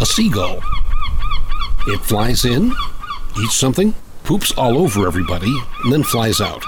A 0.00 0.06
seagull. 0.06 0.60
It 1.86 2.00
flies 2.00 2.44
in, 2.44 2.72
eats 3.40 3.54
something, 3.54 3.94
poops 4.24 4.52
all 4.56 4.76
over 4.76 5.06
everybody, 5.06 5.54
and 5.84 5.92
then 5.92 6.02
flies 6.02 6.40
out. 6.40 6.62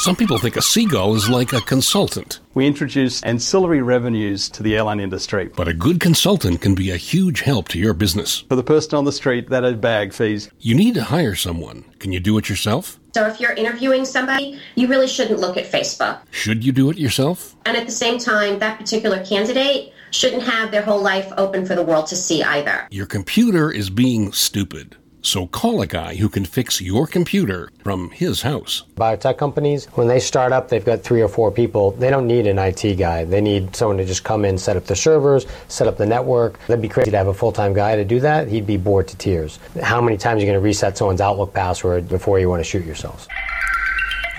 Some 0.00 0.16
people 0.16 0.38
think 0.38 0.56
a 0.56 0.62
seagull 0.62 1.14
is 1.14 1.28
like 1.28 1.52
a 1.52 1.60
consultant. 1.60 2.40
We 2.54 2.66
introduce 2.66 3.22
ancillary 3.22 3.82
revenues 3.82 4.48
to 4.48 4.62
the 4.62 4.74
airline 4.74 4.98
industry. 4.98 5.50
But 5.54 5.68
a 5.68 5.74
good 5.74 6.00
consultant 6.00 6.62
can 6.62 6.74
be 6.74 6.90
a 6.90 6.96
huge 6.96 7.42
help 7.42 7.68
to 7.68 7.78
your 7.78 7.92
business. 7.92 8.40
For 8.48 8.56
the 8.56 8.62
person 8.62 8.94
on 8.94 9.04
the 9.04 9.12
street, 9.12 9.50
that 9.50 9.62
is 9.62 9.74
bag 9.74 10.14
fees. 10.14 10.50
You 10.58 10.74
need 10.74 10.94
to 10.94 11.02
hire 11.02 11.34
someone. 11.34 11.84
Can 11.98 12.12
you 12.12 12.20
do 12.20 12.38
it 12.38 12.48
yourself? 12.48 12.98
So 13.14 13.26
if 13.26 13.40
you're 13.40 13.52
interviewing 13.52 14.06
somebody, 14.06 14.58
you 14.74 14.88
really 14.88 15.06
shouldn't 15.06 15.38
look 15.38 15.58
at 15.58 15.70
Facebook. 15.70 16.20
Should 16.30 16.64
you 16.64 16.72
do 16.72 16.88
it 16.88 16.96
yourself? 16.96 17.54
And 17.66 17.76
at 17.76 17.84
the 17.84 17.92
same 17.92 18.18
time, 18.18 18.58
that 18.60 18.78
particular 18.78 19.22
candidate 19.22 19.92
shouldn't 20.12 20.44
have 20.44 20.70
their 20.70 20.82
whole 20.82 21.02
life 21.02 21.30
open 21.36 21.66
for 21.66 21.74
the 21.74 21.82
world 21.82 22.06
to 22.06 22.16
see 22.16 22.42
either. 22.42 22.88
Your 22.90 23.06
computer 23.06 23.70
is 23.70 23.90
being 23.90 24.32
stupid. 24.32 24.96
So 25.22 25.46
call 25.46 25.82
a 25.82 25.86
guy 25.86 26.14
who 26.14 26.28
can 26.28 26.44
fix 26.44 26.80
your 26.80 27.06
computer 27.06 27.70
from 27.82 28.10
his 28.10 28.42
house. 28.42 28.84
Biotech 28.96 29.36
companies, 29.36 29.86
when 29.94 30.08
they 30.08 30.18
start 30.18 30.52
up, 30.52 30.68
they've 30.68 30.84
got 30.84 31.02
three 31.02 31.20
or 31.20 31.28
four 31.28 31.50
people. 31.50 31.90
They 31.92 32.08
don't 32.08 32.26
need 32.26 32.46
an 32.46 32.58
IT 32.58 32.94
guy. 32.96 33.24
They 33.24 33.40
need 33.40 33.76
someone 33.76 33.98
to 33.98 34.04
just 34.04 34.24
come 34.24 34.44
in, 34.44 34.56
set 34.56 34.76
up 34.76 34.86
the 34.86 34.96
servers, 34.96 35.46
set 35.68 35.86
up 35.86 35.98
the 35.98 36.06
network. 36.06 36.58
That'd 36.66 36.80
be 36.80 36.88
crazy 36.88 37.10
to 37.10 37.16
have 37.16 37.26
a 37.26 37.34
full 37.34 37.52
time 37.52 37.74
guy 37.74 37.96
to 37.96 38.04
do 38.04 38.20
that. 38.20 38.48
He'd 38.48 38.66
be 38.66 38.78
bored 38.78 39.08
to 39.08 39.16
tears. 39.16 39.58
How 39.82 40.00
many 40.00 40.16
times 40.16 40.38
are 40.38 40.40
you 40.40 40.46
going 40.46 40.60
to 40.60 40.64
reset 40.64 40.96
someone's 40.96 41.20
Outlook 41.20 41.52
password 41.52 42.08
before 42.08 42.38
you 42.38 42.48
want 42.48 42.60
to 42.60 42.64
shoot 42.64 42.84
yourselves? 42.84 43.28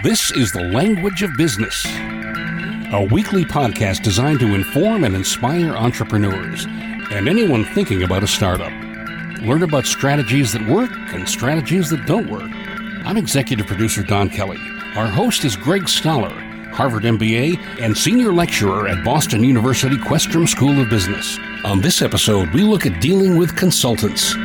This 0.03 0.31
is 0.31 0.51
the 0.51 0.63
language 0.63 1.21
of 1.21 1.37
business. 1.37 1.85
A 2.93 3.07
weekly 3.11 3.45
podcast 3.45 4.01
designed 4.01 4.39
to 4.39 4.55
inform 4.55 5.03
and 5.03 5.15
inspire 5.15 5.75
entrepreneurs 5.75 6.65
and 6.65 7.29
anyone 7.29 7.65
thinking 7.65 8.03
about 8.03 8.23
a 8.23 8.27
startup. 8.27 8.90
Learn 9.41 9.63
about 9.63 9.87
strategies 9.87 10.53
that 10.53 10.67
work 10.67 10.91
and 11.13 11.27
strategies 11.27 11.89
that 11.89 12.05
don't 12.05 12.29
work. 12.29 12.51
I'm 13.03 13.17
executive 13.17 13.65
producer 13.65 14.03
Don 14.03 14.29
Kelly. 14.29 14.59
Our 14.95 15.07
host 15.07 15.45
is 15.45 15.55
Greg 15.55 15.89
Stoller, 15.89 16.29
Harvard 16.71 17.01
MBA 17.01 17.57
and 17.81 17.97
senior 17.97 18.31
lecturer 18.31 18.87
at 18.87 19.03
Boston 19.03 19.43
University 19.43 19.95
Questrom 19.97 20.47
School 20.47 20.79
of 20.79 20.91
Business. 20.91 21.39
On 21.65 21.81
this 21.81 22.03
episode, 22.03 22.53
we 22.53 22.61
look 22.61 22.85
at 22.85 23.01
dealing 23.01 23.35
with 23.35 23.57
consultants. 23.57 24.35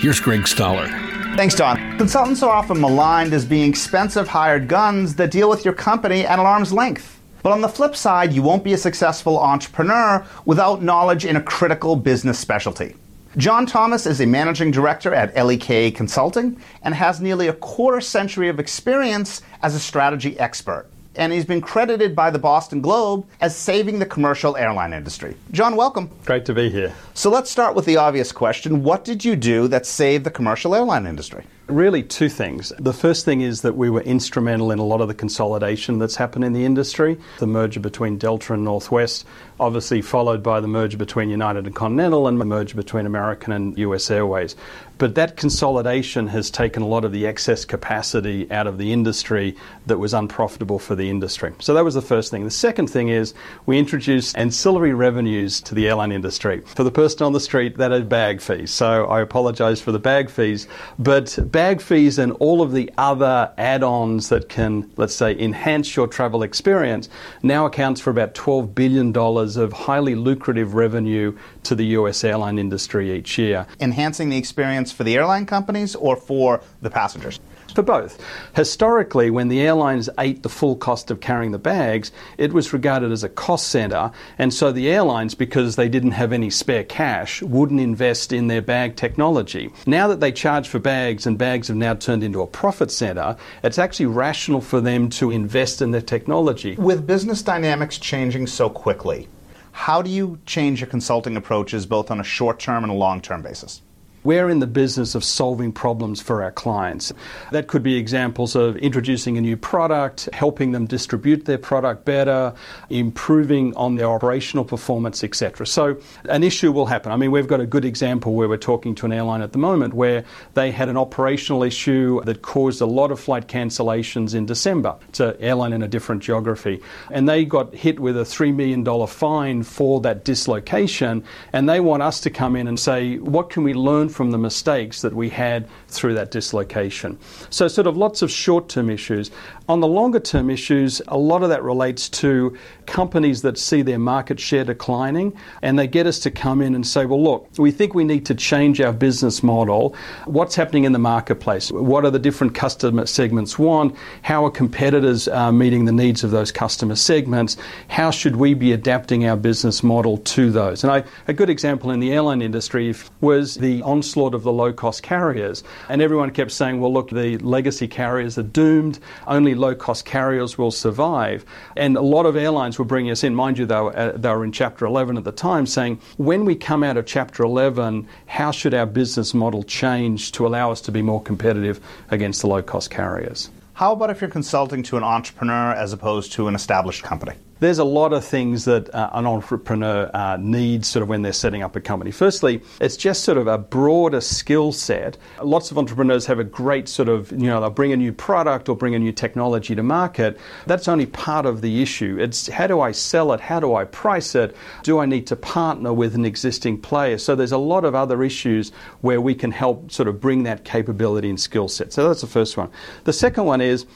Here's 0.00 0.18
Greg 0.18 0.48
Stoller. 0.48 0.88
Thanks, 1.36 1.54
Don. 1.54 1.98
Consultants 1.98 2.42
are 2.42 2.54
often 2.54 2.80
maligned 2.80 3.34
as 3.34 3.44
being 3.44 3.68
expensive 3.68 4.28
hired 4.28 4.66
guns 4.66 5.14
that 5.16 5.30
deal 5.30 5.50
with 5.50 5.62
your 5.62 5.74
company 5.74 6.24
at 6.24 6.38
an 6.38 6.46
arm's 6.46 6.72
length. 6.72 7.20
But 7.42 7.52
on 7.52 7.60
the 7.60 7.68
flip 7.68 7.94
side, 7.94 8.32
you 8.32 8.40
won't 8.40 8.64
be 8.64 8.72
a 8.72 8.78
successful 8.78 9.38
entrepreneur 9.38 10.24
without 10.46 10.82
knowledge 10.82 11.26
in 11.26 11.36
a 11.36 11.42
critical 11.42 11.96
business 11.96 12.38
specialty. 12.38 12.96
John 13.38 13.64
Thomas 13.64 14.04
is 14.04 14.20
a 14.20 14.26
managing 14.26 14.70
director 14.70 15.14
at 15.14 15.34
LEK 15.34 15.94
Consulting 15.94 16.60
and 16.82 16.94
has 16.94 17.18
nearly 17.18 17.48
a 17.48 17.54
quarter 17.54 18.02
century 18.02 18.50
of 18.50 18.60
experience 18.60 19.40
as 19.62 19.74
a 19.74 19.80
strategy 19.80 20.38
expert. 20.38 20.86
And 21.16 21.32
he's 21.32 21.46
been 21.46 21.62
credited 21.62 22.14
by 22.14 22.30
the 22.30 22.38
Boston 22.38 22.82
Globe 22.82 23.26
as 23.40 23.56
saving 23.56 23.98
the 23.98 24.04
commercial 24.04 24.54
airline 24.58 24.92
industry. 24.92 25.34
John, 25.50 25.76
welcome. 25.76 26.10
Great 26.26 26.44
to 26.44 26.52
be 26.52 26.68
here. 26.68 26.94
So 27.14 27.30
let's 27.30 27.50
start 27.50 27.74
with 27.74 27.86
the 27.86 27.96
obvious 27.96 28.32
question 28.32 28.82
What 28.82 29.02
did 29.02 29.24
you 29.24 29.34
do 29.34 29.66
that 29.68 29.86
saved 29.86 30.24
the 30.24 30.30
commercial 30.30 30.74
airline 30.74 31.06
industry? 31.06 31.46
Really, 31.68 32.02
two 32.02 32.28
things. 32.28 32.72
The 32.78 32.92
first 32.92 33.24
thing 33.24 33.40
is 33.40 33.62
that 33.62 33.76
we 33.76 33.88
were 33.88 34.00
instrumental 34.00 34.72
in 34.72 34.80
a 34.80 34.84
lot 34.84 35.00
of 35.00 35.06
the 35.06 35.14
consolidation 35.14 35.98
that's 35.98 36.16
happened 36.16 36.44
in 36.44 36.52
the 36.52 36.64
industry. 36.64 37.18
The 37.38 37.46
merger 37.46 37.78
between 37.78 38.18
Delta 38.18 38.54
and 38.54 38.64
Northwest, 38.64 39.24
obviously 39.60 40.02
followed 40.02 40.42
by 40.42 40.60
the 40.60 40.66
merger 40.66 40.98
between 40.98 41.30
United 41.30 41.66
and 41.66 41.74
Continental, 41.74 42.26
and 42.26 42.40
the 42.40 42.44
merger 42.44 42.74
between 42.74 43.06
American 43.06 43.52
and 43.52 43.78
US 43.78 44.10
Airways. 44.10 44.56
But 44.98 45.14
that 45.16 45.36
consolidation 45.36 46.28
has 46.28 46.50
taken 46.50 46.82
a 46.82 46.86
lot 46.86 47.04
of 47.04 47.10
the 47.10 47.26
excess 47.26 47.64
capacity 47.64 48.48
out 48.52 48.66
of 48.66 48.78
the 48.78 48.92
industry 48.92 49.56
that 49.86 49.98
was 49.98 50.14
unprofitable 50.14 50.78
for 50.78 50.94
the 50.94 51.10
industry. 51.10 51.52
So 51.58 51.74
that 51.74 51.84
was 51.84 51.94
the 51.94 52.02
first 52.02 52.30
thing. 52.30 52.44
The 52.44 52.50
second 52.50 52.88
thing 52.88 53.08
is 53.08 53.34
we 53.66 53.78
introduced 53.78 54.36
ancillary 54.36 54.94
revenues 54.94 55.60
to 55.62 55.74
the 55.74 55.88
airline 55.88 56.12
industry. 56.12 56.60
For 56.60 56.84
the 56.84 56.92
person 56.92 57.24
on 57.24 57.32
the 57.32 57.40
street, 57.40 57.78
that 57.78 57.90
is 57.90 58.04
bag 58.04 58.40
fees. 58.40 58.70
So 58.70 59.06
I 59.06 59.20
apologize 59.20 59.80
for 59.80 59.90
the 59.90 59.98
bag 59.98 60.30
fees, 60.30 60.68
but 60.98 61.36
bag 61.52 61.82
fees 61.82 62.18
and 62.18 62.32
all 62.32 62.62
of 62.62 62.72
the 62.72 62.90
other 62.96 63.52
add 63.58 63.82
ons 63.84 64.30
that 64.30 64.48
can, 64.48 64.90
let's 64.96 65.14
say, 65.14 65.38
enhance 65.38 65.94
your 65.94 66.08
travel 66.08 66.42
experience 66.42 67.08
now 67.42 67.66
accounts 67.66 68.00
for 68.00 68.10
about 68.10 68.34
$12 68.34 68.74
billion 68.74 69.16
of 69.16 69.72
highly 69.72 70.14
lucrative 70.14 70.74
revenue 70.74 71.36
to 71.62 71.74
the 71.74 71.84
US 71.98 72.24
airline 72.24 72.58
industry 72.58 73.12
each 73.12 73.38
year. 73.38 73.66
Enhancing 73.78 74.30
the 74.30 74.38
experience 74.38 74.90
for 74.90 75.04
the 75.04 75.14
airline 75.14 75.46
companies 75.46 75.94
or 75.94 76.16
for 76.16 76.62
the 76.80 76.90
passengers? 76.90 77.38
For 77.74 77.82
both. 77.82 78.22
Historically, 78.54 79.30
when 79.30 79.48
the 79.48 79.60
airlines 79.60 80.10
ate 80.18 80.42
the 80.42 80.50
full 80.50 80.76
cost 80.76 81.10
of 81.10 81.20
carrying 81.20 81.52
the 81.52 81.58
bags, 81.58 82.12
it 82.36 82.52
was 82.52 82.72
regarded 82.74 83.10
as 83.10 83.24
a 83.24 83.30
cost 83.30 83.68
center, 83.68 84.10
and 84.36 84.52
so 84.52 84.72
the 84.72 84.90
airlines, 84.90 85.34
because 85.34 85.76
they 85.76 85.88
didn't 85.88 86.10
have 86.10 86.34
any 86.34 86.50
spare 86.50 86.84
cash, 86.84 87.40
wouldn't 87.40 87.80
invest 87.80 88.30
in 88.30 88.48
their 88.48 88.60
bag 88.60 88.96
technology. 88.96 89.72
Now 89.86 90.06
that 90.08 90.20
they 90.20 90.32
charge 90.32 90.68
for 90.68 90.78
bags 90.78 91.26
and 91.26 91.38
bags 91.38 91.68
have 91.68 91.76
now 91.78 91.94
turned 91.94 92.22
into 92.22 92.42
a 92.42 92.46
profit 92.46 92.90
center, 92.90 93.36
it's 93.62 93.78
actually 93.78 94.06
rational 94.06 94.60
for 94.60 94.82
them 94.82 95.08
to 95.10 95.30
invest 95.30 95.80
in 95.80 95.92
their 95.92 96.02
technology. 96.02 96.74
With 96.76 97.06
business 97.06 97.40
dynamics 97.40 97.96
changing 97.96 98.48
so 98.48 98.68
quickly, 98.68 99.28
how 99.72 100.02
do 100.02 100.10
you 100.10 100.38
change 100.44 100.80
your 100.80 100.90
consulting 100.90 101.38
approaches 101.38 101.86
both 101.86 102.10
on 102.10 102.20
a 102.20 102.24
short 102.24 102.60
term 102.60 102.84
and 102.84 102.92
a 102.92 102.96
long 102.96 103.22
term 103.22 103.40
basis? 103.40 103.80
We're 104.24 104.48
in 104.48 104.60
the 104.60 104.68
business 104.68 105.16
of 105.16 105.24
solving 105.24 105.72
problems 105.72 106.22
for 106.22 106.44
our 106.44 106.52
clients. 106.52 107.12
That 107.50 107.66
could 107.66 107.82
be 107.82 107.96
examples 107.96 108.54
of 108.54 108.76
introducing 108.76 109.36
a 109.36 109.40
new 109.40 109.56
product, 109.56 110.28
helping 110.32 110.70
them 110.70 110.86
distribute 110.86 111.44
their 111.44 111.58
product 111.58 112.04
better, 112.04 112.54
improving 112.88 113.74
on 113.74 113.96
their 113.96 114.06
operational 114.06 114.64
performance, 114.64 115.24
etc. 115.24 115.66
So, 115.66 115.96
an 116.28 116.44
issue 116.44 116.70
will 116.70 116.86
happen. 116.86 117.10
I 117.10 117.16
mean, 117.16 117.32
we've 117.32 117.48
got 117.48 117.60
a 117.60 117.66
good 117.66 117.84
example 117.84 118.34
where 118.34 118.48
we're 118.48 118.58
talking 118.58 118.94
to 118.96 119.06
an 119.06 119.12
airline 119.12 119.42
at 119.42 119.50
the 119.50 119.58
moment 119.58 119.94
where 119.94 120.24
they 120.54 120.70
had 120.70 120.88
an 120.88 120.96
operational 120.96 121.64
issue 121.64 122.22
that 122.24 122.42
caused 122.42 122.80
a 122.80 122.86
lot 122.86 123.10
of 123.10 123.18
flight 123.18 123.48
cancellations 123.48 124.36
in 124.36 124.46
December. 124.46 124.94
It's 125.08 125.18
an 125.18 125.36
airline 125.40 125.72
in 125.72 125.82
a 125.82 125.88
different 125.88 126.22
geography. 126.22 126.80
And 127.10 127.28
they 127.28 127.44
got 127.44 127.74
hit 127.74 127.98
with 127.98 128.16
a 128.16 128.22
$3 128.22 128.54
million 128.54 128.84
fine 129.08 129.64
for 129.64 130.00
that 130.02 130.24
dislocation. 130.24 131.24
And 131.52 131.68
they 131.68 131.80
want 131.80 132.04
us 132.04 132.20
to 132.20 132.30
come 132.30 132.54
in 132.54 132.68
and 132.68 132.78
say, 132.78 133.18
what 133.18 133.50
can 133.50 133.64
we 133.64 133.74
learn 133.74 134.10
from 134.12 134.30
the 134.30 134.38
mistakes 134.38 135.02
that 135.02 135.14
we 135.14 135.28
had 135.28 135.68
through 135.88 136.14
that 136.14 136.30
dislocation. 136.30 137.18
So, 137.50 137.68
sort 137.68 137.86
of 137.86 137.96
lots 137.96 138.22
of 138.22 138.30
short 138.30 138.68
term 138.68 138.90
issues. 138.90 139.30
On 139.68 139.80
the 139.80 139.86
longer 139.86 140.18
term 140.18 140.50
issues, 140.50 141.00
a 141.08 141.16
lot 141.16 141.42
of 141.42 141.48
that 141.50 141.62
relates 141.62 142.08
to 142.08 142.56
companies 142.86 143.42
that 143.42 143.56
see 143.58 143.82
their 143.82 143.98
market 143.98 144.40
share 144.40 144.64
declining 144.64 145.36
and 145.62 145.78
they 145.78 145.86
get 145.86 146.06
us 146.06 146.18
to 146.20 146.30
come 146.30 146.60
in 146.60 146.74
and 146.74 146.86
say, 146.86 147.06
well, 147.06 147.22
look, 147.22 147.48
we 147.58 147.70
think 147.70 147.94
we 147.94 148.04
need 148.04 148.26
to 148.26 148.34
change 148.34 148.80
our 148.80 148.92
business 148.92 149.42
model. 149.42 149.94
What's 150.24 150.56
happening 150.56 150.84
in 150.84 150.92
the 150.92 150.98
marketplace? 150.98 151.70
What 151.70 152.04
are 152.04 152.10
the 152.10 152.18
different 152.18 152.54
customer 152.54 153.06
segments 153.06 153.58
want? 153.58 153.96
How 154.22 154.44
are 154.44 154.50
competitors 154.50 155.28
uh, 155.28 155.52
meeting 155.52 155.84
the 155.84 155.92
needs 155.92 156.24
of 156.24 156.32
those 156.32 156.50
customer 156.50 156.96
segments? 156.96 157.56
How 157.88 158.10
should 158.10 158.36
we 158.36 158.54
be 158.54 158.72
adapting 158.72 159.26
our 159.26 159.36
business 159.36 159.82
model 159.82 160.18
to 160.18 160.50
those? 160.50 160.82
And 160.82 160.92
I, 160.92 161.04
a 161.28 161.32
good 161.32 161.50
example 161.50 161.90
in 161.90 162.00
the 162.00 162.12
airline 162.12 162.42
industry 162.42 162.94
was 163.20 163.54
the 163.54 163.80
onslaught 163.82 164.34
of 164.34 164.42
the 164.42 164.52
low 164.52 164.72
cost 164.72 165.02
carriers. 165.02 165.62
And 165.88 166.02
everyone 166.02 166.30
kept 166.32 166.50
saying, 166.50 166.80
well, 166.80 166.92
look, 166.92 167.10
the 167.10 167.38
legacy 167.38 167.86
carriers 167.86 168.36
are 168.38 168.42
doomed. 168.42 168.98
Only 169.26 169.51
low 169.54 169.74
cost 169.74 170.04
carriers 170.04 170.58
will 170.58 170.70
survive. 170.70 171.44
And 171.76 171.96
a 171.96 172.02
lot 172.02 172.26
of 172.26 172.36
airlines 172.36 172.78
were 172.78 172.84
bringing 172.84 173.10
us 173.10 173.24
in. 173.24 173.34
Mind 173.34 173.58
you, 173.58 173.66
they 173.66 173.80
were, 173.80 173.96
uh, 173.96 174.12
they 174.12 174.28
were 174.28 174.44
in 174.44 174.52
Chapter 174.52 174.84
11 174.86 175.16
at 175.16 175.24
the 175.24 175.32
time, 175.32 175.66
saying, 175.66 176.00
when 176.16 176.44
we 176.44 176.54
come 176.54 176.82
out 176.82 176.96
of 176.96 177.06
Chapter 177.06 177.42
11, 177.42 178.06
how 178.26 178.50
should 178.50 178.74
our 178.74 178.86
business 178.86 179.34
model 179.34 179.62
change 179.62 180.32
to 180.32 180.46
allow 180.46 180.70
us 180.70 180.80
to 180.82 180.92
be 180.92 181.02
more 181.02 181.22
competitive 181.22 181.80
against 182.10 182.40
the 182.40 182.46
low 182.46 182.62
cost 182.62 182.90
carriers? 182.90 183.50
How 183.74 183.92
about 183.92 184.10
if 184.10 184.20
you're 184.20 184.30
consulting 184.30 184.82
to 184.84 184.96
an 184.96 185.02
entrepreneur 185.02 185.72
as 185.72 185.92
opposed 185.92 186.32
to 186.32 186.48
an 186.48 186.54
established 186.54 187.02
company? 187.02 187.34
There's 187.62 187.78
a 187.78 187.84
lot 187.84 188.12
of 188.12 188.24
things 188.24 188.64
that 188.64 188.92
uh, 188.92 189.10
an 189.12 189.24
entrepreneur 189.24 190.10
uh, 190.12 190.36
needs 190.40 190.88
sort 190.88 191.00
of 191.04 191.08
when 191.08 191.22
they're 191.22 191.32
setting 191.32 191.62
up 191.62 191.76
a 191.76 191.80
company. 191.80 192.10
Firstly, 192.10 192.60
it's 192.80 192.96
just 192.96 193.22
sort 193.22 193.38
of 193.38 193.46
a 193.46 193.56
broader 193.56 194.20
skill 194.20 194.72
set. 194.72 195.16
Lots 195.40 195.70
of 195.70 195.78
entrepreneurs 195.78 196.26
have 196.26 196.40
a 196.40 196.44
great 196.44 196.88
sort 196.88 197.08
of, 197.08 197.30
you 197.30 197.46
know, 197.46 197.60
they'll 197.60 197.70
bring 197.70 197.92
a 197.92 197.96
new 197.96 198.12
product 198.12 198.68
or 198.68 198.76
bring 198.76 198.96
a 198.96 198.98
new 198.98 199.12
technology 199.12 199.76
to 199.76 199.82
market. 199.84 200.40
That's 200.66 200.88
only 200.88 201.06
part 201.06 201.46
of 201.46 201.60
the 201.60 201.80
issue. 201.80 202.18
It's 202.18 202.48
how 202.48 202.66
do 202.66 202.80
I 202.80 202.90
sell 202.90 203.32
it? 203.32 203.38
How 203.38 203.60
do 203.60 203.76
I 203.76 203.84
price 203.84 204.34
it? 204.34 204.56
Do 204.82 204.98
I 204.98 205.06
need 205.06 205.28
to 205.28 205.36
partner 205.36 205.92
with 205.92 206.16
an 206.16 206.24
existing 206.24 206.80
player? 206.80 207.16
So 207.16 207.36
there's 207.36 207.52
a 207.52 207.58
lot 207.58 207.84
of 207.84 207.94
other 207.94 208.24
issues 208.24 208.72
where 209.02 209.20
we 209.20 209.36
can 209.36 209.52
help 209.52 209.92
sort 209.92 210.08
of 210.08 210.20
bring 210.20 210.42
that 210.42 210.64
capability 210.64 211.30
and 211.30 211.38
skill 211.38 211.68
set. 211.68 211.92
So 211.92 212.08
that's 212.08 212.22
the 212.22 212.26
first 212.26 212.56
one. 212.56 212.70
The 213.04 213.12
second 213.12 213.44
one 213.44 213.60
is, 213.60 213.86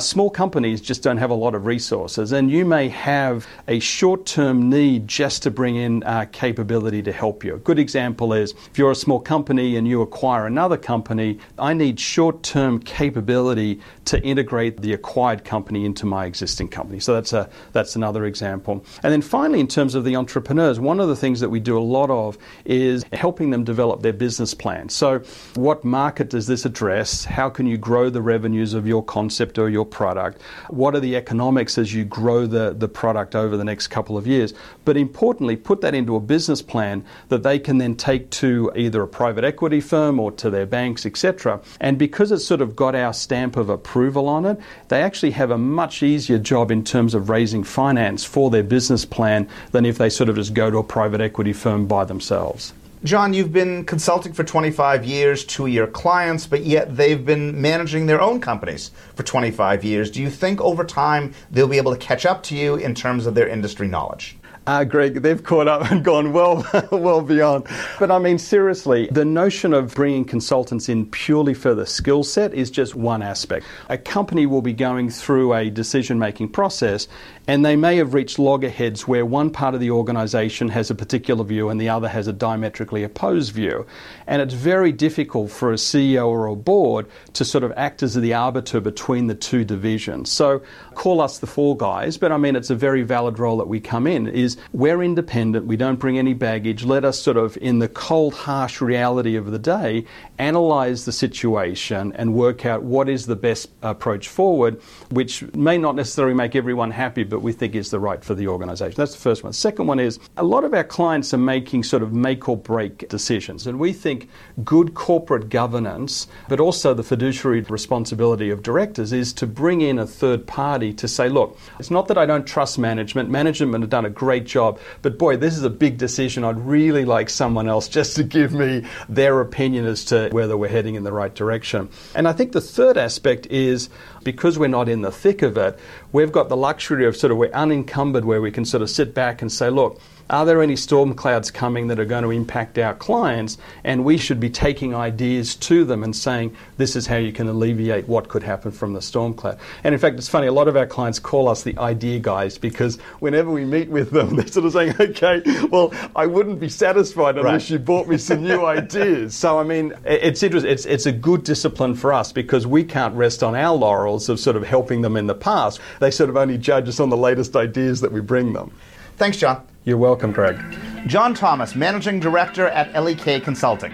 Small 0.00 0.28
companies 0.28 0.80
just 0.80 1.04
don't 1.04 1.18
have 1.18 1.30
a 1.30 1.34
lot 1.34 1.54
of 1.54 1.66
resources, 1.66 2.32
and 2.32 2.50
you 2.50 2.64
may 2.64 2.88
have 2.88 3.46
a 3.68 3.78
short 3.78 4.26
term 4.26 4.68
need 4.68 5.06
just 5.06 5.44
to 5.44 5.52
bring 5.52 5.76
in 5.76 6.02
uh, 6.02 6.26
capability 6.32 7.00
to 7.00 7.12
help 7.12 7.44
you. 7.44 7.54
A 7.54 7.58
good 7.58 7.78
example 7.78 8.32
is 8.32 8.54
if 8.70 8.76
you're 8.76 8.90
a 8.90 8.96
small 8.96 9.20
company 9.20 9.76
and 9.76 9.86
you 9.86 10.02
acquire 10.02 10.46
another 10.46 10.76
company, 10.76 11.38
I 11.60 11.74
need 11.74 12.00
short 12.00 12.42
term 12.42 12.80
capability 12.80 13.80
to 14.06 14.20
integrate 14.22 14.82
the 14.82 14.94
acquired 14.94 15.44
company 15.44 15.84
into 15.84 16.06
my 16.06 16.26
existing 16.26 16.68
company. 16.68 16.98
So 16.98 17.14
that's, 17.14 17.32
a, 17.32 17.48
that's 17.70 17.94
another 17.94 18.24
example. 18.24 18.84
And 19.04 19.12
then 19.12 19.22
finally, 19.22 19.60
in 19.60 19.68
terms 19.68 19.94
of 19.94 20.02
the 20.04 20.16
entrepreneurs, 20.16 20.80
one 20.80 20.98
of 20.98 21.06
the 21.06 21.16
things 21.16 21.38
that 21.38 21.50
we 21.50 21.60
do 21.60 21.78
a 21.78 21.80
lot 21.80 22.10
of 22.10 22.36
is 22.64 23.04
helping 23.12 23.50
them 23.50 23.62
develop 23.62 24.02
their 24.02 24.12
business 24.12 24.54
plan. 24.54 24.88
So, 24.88 25.20
what 25.54 25.84
market 25.84 26.30
does 26.30 26.48
this 26.48 26.64
address? 26.64 27.24
How 27.24 27.48
can 27.48 27.66
you 27.66 27.78
grow 27.78 28.10
the 28.10 28.22
revenues 28.22 28.74
of 28.74 28.88
your 28.88 29.04
concept 29.04 29.56
or 29.56 29.68
your 29.68 29.83
product? 29.84 30.40
What 30.68 30.94
are 30.94 31.00
the 31.00 31.16
economics 31.16 31.78
as 31.78 31.92
you 31.92 32.04
grow 32.04 32.46
the, 32.46 32.74
the 32.76 32.88
product 32.88 33.34
over 33.34 33.56
the 33.56 33.64
next 33.64 33.88
couple 33.88 34.16
of 34.16 34.26
years? 34.26 34.54
But 34.84 34.96
importantly, 34.96 35.56
put 35.56 35.80
that 35.80 35.94
into 35.94 36.16
a 36.16 36.20
business 36.20 36.62
plan 36.62 37.04
that 37.28 37.42
they 37.42 37.58
can 37.58 37.78
then 37.78 37.96
take 37.96 38.30
to 38.30 38.72
either 38.76 39.02
a 39.02 39.08
private 39.08 39.44
equity 39.44 39.80
firm 39.80 40.18
or 40.18 40.32
to 40.32 40.50
their 40.50 40.66
banks, 40.66 41.06
etc. 41.06 41.60
And 41.80 41.98
because 41.98 42.32
it's 42.32 42.44
sort 42.44 42.60
of 42.60 42.76
got 42.76 42.94
our 42.94 43.12
stamp 43.12 43.56
of 43.56 43.68
approval 43.68 44.28
on 44.28 44.44
it, 44.46 44.58
they 44.88 45.02
actually 45.02 45.32
have 45.32 45.50
a 45.50 45.58
much 45.58 46.02
easier 46.02 46.38
job 46.38 46.70
in 46.70 46.84
terms 46.84 47.14
of 47.14 47.28
raising 47.28 47.64
finance 47.64 48.24
for 48.24 48.50
their 48.50 48.62
business 48.62 49.04
plan 49.04 49.48
than 49.72 49.84
if 49.84 49.98
they 49.98 50.10
sort 50.10 50.28
of 50.28 50.36
just 50.36 50.54
go 50.54 50.70
to 50.70 50.78
a 50.78 50.84
private 50.84 51.20
equity 51.20 51.52
firm 51.52 51.86
by 51.86 52.04
themselves. 52.04 52.72
John, 53.04 53.34
you've 53.34 53.52
been 53.52 53.84
consulting 53.84 54.32
for 54.32 54.44
25 54.44 55.04
years 55.04 55.44
to 55.44 55.66
your 55.66 55.86
clients, 55.86 56.46
but 56.46 56.62
yet 56.62 56.96
they've 56.96 57.22
been 57.22 57.60
managing 57.60 58.06
their 58.06 58.18
own 58.18 58.40
companies 58.40 58.92
for 59.14 59.22
25 59.22 59.84
years. 59.84 60.10
Do 60.10 60.22
you 60.22 60.30
think 60.30 60.58
over 60.62 60.84
time 60.84 61.34
they'll 61.50 61.68
be 61.68 61.76
able 61.76 61.92
to 61.92 61.98
catch 61.98 62.24
up 62.24 62.42
to 62.44 62.56
you 62.56 62.76
in 62.76 62.94
terms 62.94 63.26
of 63.26 63.34
their 63.34 63.46
industry 63.46 63.88
knowledge? 63.88 64.38
Uh, 64.66 64.82
Greg, 64.82 65.20
they've 65.20 65.42
caught 65.42 65.68
up 65.68 65.90
and 65.90 66.02
gone 66.02 66.32
well, 66.32 66.66
well 66.90 67.20
beyond. 67.20 67.66
But 67.98 68.10
I 68.10 68.18
mean, 68.18 68.38
seriously, 68.38 69.08
the 69.10 69.24
notion 69.24 69.74
of 69.74 69.94
bringing 69.94 70.24
consultants 70.24 70.88
in 70.88 71.04
purely 71.04 71.52
for 71.52 71.74
the 71.74 71.84
skill 71.84 72.24
set 72.24 72.54
is 72.54 72.70
just 72.70 72.94
one 72.94 73.20
aspect. 73.20 73.66
A 73.90 73.98
company 73.98 74.46
will 74.46 74.62
be 74.62 74.72
going 74.72 75.10
through 75.10 75.52
a 75.52 75.68
decision 75.68 76.18
making 76.18 76.48
process, 76.48 77.08
and 77.46 77.62
they 77.62 77.76
may 77.76 77.98
have 77.98 78.14
reached 78.14 78.38
loggerheads 78.38 79.06
where 79.06 79.26
one 79.26 79.50
part 79.50 79.74
of 79.74 79.80
the 79.80 79.90
organization 79.90 80.70
has 80.70 80.90
a 80.90 80.94
particular 80.94 81.44
view 81.44 81.68
and 81.68 81.78
the 81.78 81.90
other 81.90 82.08
has 82.08 82.26
a 82.26 82.32
diametrically 82.32 83.02
opposed 83.02 83.52
view. 83.52 83.84
And 84.26 84.40
it's 84.40 84.54
very 84.54 84.92
difficult 84.92 85.50
for 85.50 85.72
a 85.72 85.76
CEO 85.76 86.26
or 86.26 86.46
a 86.46 86.56
board 86.56 87.06
to 87.34 87.44
sort 87.44 87.64
of 87.64 87.72
act 87.76 88.02
as 88.02 88.14
the 88.14 88.32
arbiter 88.32 88.80
between 88.80 89.26
the 89.26 89.34
two 89.34 89.62
divisions. 89.62 90.32
So 90.32 90.62
call 90.94 91.20
us 91.20 91.38
the 91.38 91.46
four 91.46 91.76
guys, 91.76 92.16
but 92.16 92.32
I 92.32 92.38
mean, 92.38 92.56
it's 92.56 92.70
a 92.70 92.74
very 92.74 93.02
valid 93.02 93.38
role 93.38 93.58
that 93.58 93.68
we 93.68 93.78
come 93.78 94.06
in 94.06 94.26
is 94.26 94.53
we're 94.72 95.02
independent, 95.02 95.66
we 95.66 95.76
don't 95.76 95.98
bring 95.98 96.18
any 96.18 96.34
baggage. 96.34 96.84
Let 96.84 97.04
us 97.04 97.18
sort 97.18 97.36
of, 97.36 97.56
in 97.58 97.78
the 97.78 97.88
cold, 97.88 98.34
harsh 98.34 98.80
reality 98.80 99.36
of 99.36 99.50
the 99.50 99.58
day, 99.58 100.04
analyze 100.38 101.04
the 101.04 101.12
situation 101.12 102.12
and 102.16 102.34
work 102.34 102.66
out 102.66 102.82
what 102.82 103.08
is 103.08 103.26
the 103.26 103.36
best 103.36 103.70
approach 103.82 104.28
forward, 104.28 104.80
which 105.10 105.42
may 105.54 105.78
not 105.78 105.94
necessarily 105.94 106.34
make 106.34 106.56
everyone 106.56 106.90
happy, 106.90 107.24
but 107.24 107.40
we 107.40 107.52
think 107.52 107.74
is 107.74 107.90
the 107.90 108.00
right 108.00 108.24
for 108.24 108.34
the 108.34 108.48
organization. 108.48 108.94
That's 108.96 109.12
the 109.12 109.20
first 109.20 109.44
one. 109.44 109.52
Second 109.52 109.86
one 109.86 110.00
is 110.00 110.18
a 110.36 110.44
lot 110.44 110.64
of 110.64 110.74
our 110.74 110.84
clients 110.84 111.32
are 111.34 111.38
making 111.38 111.84
sort 111.84 112.02
of 112.02 112.12
make 112.12 112.48
or 112.48 112.56
break 112.56 113.08
decisions, 113.08 113.66
and 113.66 113.78
we 113.78 113.92
think 113.92 114.28
good 114.64 114.94
corporate 114.94 115.48
governance, 115.48 116.26
but 116.48 116.60
also 116.60 116.94
the 116.94 117.02
fiduciary 117.02 117.60
responsibility 117.60 118.50
of 118.50 118.62
directors 118.62 119.12
is 119.12 119.32
to 119.34 119.46
bring 119.46 119.80
in 119.80 119.98
a 119.98 120.06
third 120.06 120.46
party 120.46 120.92
to 120.92 121.08
say, 121.08 121.28
look, 121.28 121.58
it's 121.78 121.90
not 121.90 122.08
that 122.08 122.18
I 122.18 122.26
don't 122.26 122.46
trust 122.46 122.78
management. 122.78 123.30
Management 123.30 123.82
have 123.82 123.90
done 123.90 124.04
a 124.04 124.10
great 124.44 124.50
job, 124.50 124.78
but 125.02 125.18
boy, 125.18 125.36
this 125.36 125.56
is 125.56 125.64
a 125.64 125.70
big 125.70 125.98
decision. 125.98 126.44
I'd 126.44 126.58
really 126.58 127.04
like 127.04 127.30
someone 127.30 127.68
else 127.68 127.88
just 127.88 128.16
to 128.16 128.22
give 128.22 128.52
me 128.52 128.84
their 129.08 129.40
opinion 129.40 129.86
as 129.86 130.04
to 130.06 130.28
whether 130.30 130.56
we're 130.56 130.68
heading 130.68 130.94
in 130.96 131.04
the 131.04 131.12
right 131.12 131.34
direction. 131.34 131.88
And 132.14 132.28
I 132.28 132.32
think 132.32 132.52
the 132.52 132.60
third 132.60 132.98
aspect 132.98 133.46
is 133.46 133.88
because 134.22 134.58
we're 134.58 134.68
not 134.68 134.88
in 134.88 135.02
the 135.02 135.10
thick 135.10 135.42
of 135.42 135.56
it, 135.56 135.78
we've 136.12 136.32
got 136.32 136.48
the 136.48 136.56
luxury 136.56 137.06
of 137.06 137.16
sort 137.16 137.30
of 137.30 137.38
we're 137.38 137.52
unencumbered 137.52 138.24
where 138.24 138.40
we 138.40 138.50
can 138.50 138.64
sort 138.64 138.82
of 138.82 138.90
sit 138.90 139.14
back 139.14 139.42
and 139.42 139.50
say, 139.50 139.70
look, 139.70 140.00
are 140.30 140.46
there 140.46 140.62
any 140.62 140.76
storm 140.76 141.14
clouds 141.14 141.50
coming 141.50 141.88
that 141.88 141.98
are 141.98 142.04
going 142.04 142.22
to 142.22 142.30
impact 142.30 142.78
our 142.78 142.94
clients? 142.94 143.58
And 143.84 144.04
we 144.04 144.16
should 144.16 144.40
be 144.40 144.48
taking 144.48 144.94
ideas 144.94 145.54
to 145.56 145.84
them 145.84 146.02
and 146.02 146.16
saying, 146.16 146.56
this 146.78 146.96
is 146.96 147.06
how 147.06 147.16
you 147.16 147.32
can 147.32 147.48
alleviate 147.48 148.08
what 148.08 148.28
could 148.28 148.42
happen 148.42 148.72
from 148.72 148.94
the 148.94 149.02
storm 149.02 149.34
cloud. 149.34 149.58
And 149.82 149.94
in 149.94 150.00
fact, 150.00 150.16
it's 150.16 150.28
funny, 150.28 150.46
a 150.46 150.52
lot 150.52 150.68
of 150.68 150.76
our 150.76 150.86
clients 150.86 151.18
call 151.18 151.48
us 151.48 151.62
the 151.62 151.76
idea 151.78 152.18
guys 152.18 152.56
because 152.56 152.96
whenever 153.20 153.50
we 153.50 153.64
meet 153.64 153.88
with 153.88 154.10
them, 154.10 154.36
they're 154.36 154.46
sort 154.46 154.66
of 154.66 154.72
saying, 154.72 154.94
okay, 154.98 155.42
well, 155.70 155.92
I 156.16 156.26
wouldn't 156.26 156.58
be 156.58 156.68
satisfied 156.68 157.36
unless 157.36 157.64
right. 157.64 157.70
you 157.70 157.78
brought 157.78 158.08
me 158.08 158.16
some 158.16 158.42
new 158.42 158.64
ideas. 158.64 159.34
So, 159.34 159.58
I 159.58 159.64
mean, 159.64 159.92
it's 160.04 160.42
interesting. 160.42 160.72
It's, 160.72 160.86
it's 160.86 161.06
a 161.06 161.12
good 161.12 161.44
discipline 161.44 161.94
for 161.94 162.12
us 162.12 162.32
because 162.32 162.66
we 162.66 162.82
can't 162.84 163.14
rest 163.14 163.42
on 163.42 163.54
our 163.54 163.76
laurels 163.76 164.28
of 164.28 164.40
sort 164.40 164.56
of 164.56 164.64
helping 164.64 165.02
them 165.02 165.16
in 165.16 165.26
the 165.26 165.34
past. 165.34 165.80
They 166.00 166.10
sort 166.10 166.30
of 166.30 166.36
only 166.36 166.56
judge 166.56 166.88
us 166.88 166.98
on 166.98 167.10
the 167.10 167.16
latest 167.16 167.54
ideas 167.56 168.00
that 168.00 168.12
we 168.12 168.20
bring 168.20 168.54
them. 168.54 168.72
Thanks, 169.16 169.36
John. 169.36 169.64
You're 169.86 169.98
welcome, 169.98 170.32
Greg. 170.32 170.58
John 171.06 171.34
Thomas, 171.34 171.74
Managing 171.74 172.18
Director 172.18 172.68
at 172.68 172.94
LEK 172.94 173.44
Consulting. 173.44 173.92